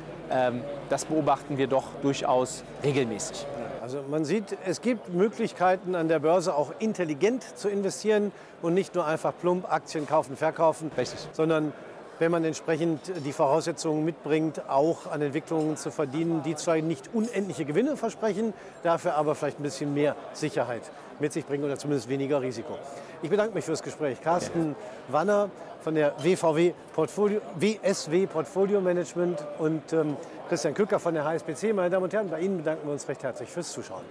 das 0.88 1.04
beobachten 1.04 1.58
wir 1.58 1.66
doch 1.66 1.84
durchaus 2.02 2.64
regelmäßig. 2.82 3.46
Also 3.82 4.02
man 4.10 4.24
sieht, 4.24 4.56
es 4.64 4.80
gibt 4.80 5.12
Möglichkeiten 5.12 5.94
an 5.94 6.08
der 6.08 6.18
Börse 6.18 6.54
auch 6.54 6.72
intelligent 6.78 7.44
zu 7.56 7.68
investieren 7.68 8.32
und 8.62 8.72
nicht 8.72 8.94
nur 8.94 9.06
einfach 9.06 9.34
plump 9.38 9.70
Aktien 9.70 10.06
kaufen, 10.06 10.36
verkaufen, 10.36 10.90
Richtig. 10.96 11.28
sondern 11.32 11.74
wenn 12.18 12.30
man 12.30 12.44
entsprechend 12.44 13.00
die 13.24 13.32
Voraussetzungen 13.32 14.04
mitbringt, 14.04 14.68
auch 14.68 15.10
an 15.10 15.22
Entwicklungen 15.22 15.76
zu 15.76 15.90
verdienen, 15.90 16.42
die 16.42 16.54
zwar 16.54 16.76
nicht 16.76 17.10
unendliche 17.12 17.64
Gewinne 17.64 17.96
versprechen, 17.96 18.52
dafür 18.82 19.14
aber 19.14 19.34
vielleicht 19.34 19.60
ein 19.60 19.62
bisschen 19.62 19.94
mehr 19.94 20.16
Sicherheit 20.32 20.82
mit 21.20 21.32
sich 21.32 21.46
bringen 21.46 21.64
oder 21.64 21.78
zumindest 21.78 22.08
weniger 22.08 22.40
Risiko. 22.40 22.78
Ich 23.22 23.30
bedanke 23.30 23.54
mich 23.54 23.64
fürs 23.64 23.82
Gespräch. 23.82 24.20
Carsten 24.20 24.74
Wanner 25.08 25.50
von 25.80 25.94
der 25.94 26.14
WVW 26.22 26.72
Portfolio, 26.94 27.40
WSW 27.56 28.26
Portfolio 28.26 28.80
Management 28.80 29.44
und 29.58 29.92
ähm, 29.92 30.16
Christian 30.48 30.74
Kücker 30.74 30.98
von 30.98 31.14
der 31.14 31.24
HSBC. 31.24 31.72
Meine 31.72 31.90
Damen 31.90 32.04
und 32.04 32.12
Herren, 32.12 32.30
bei 32.30 32.40
Ihnen 32.40 32.58
bedanken 32.58 32.86
wir 32.86 32.92
uns 32.92 33.08
recht 33.08 33.22
herzlich 33.22 33.50
fürs 33.50 33.72
Zuschauen. 33.72 34.04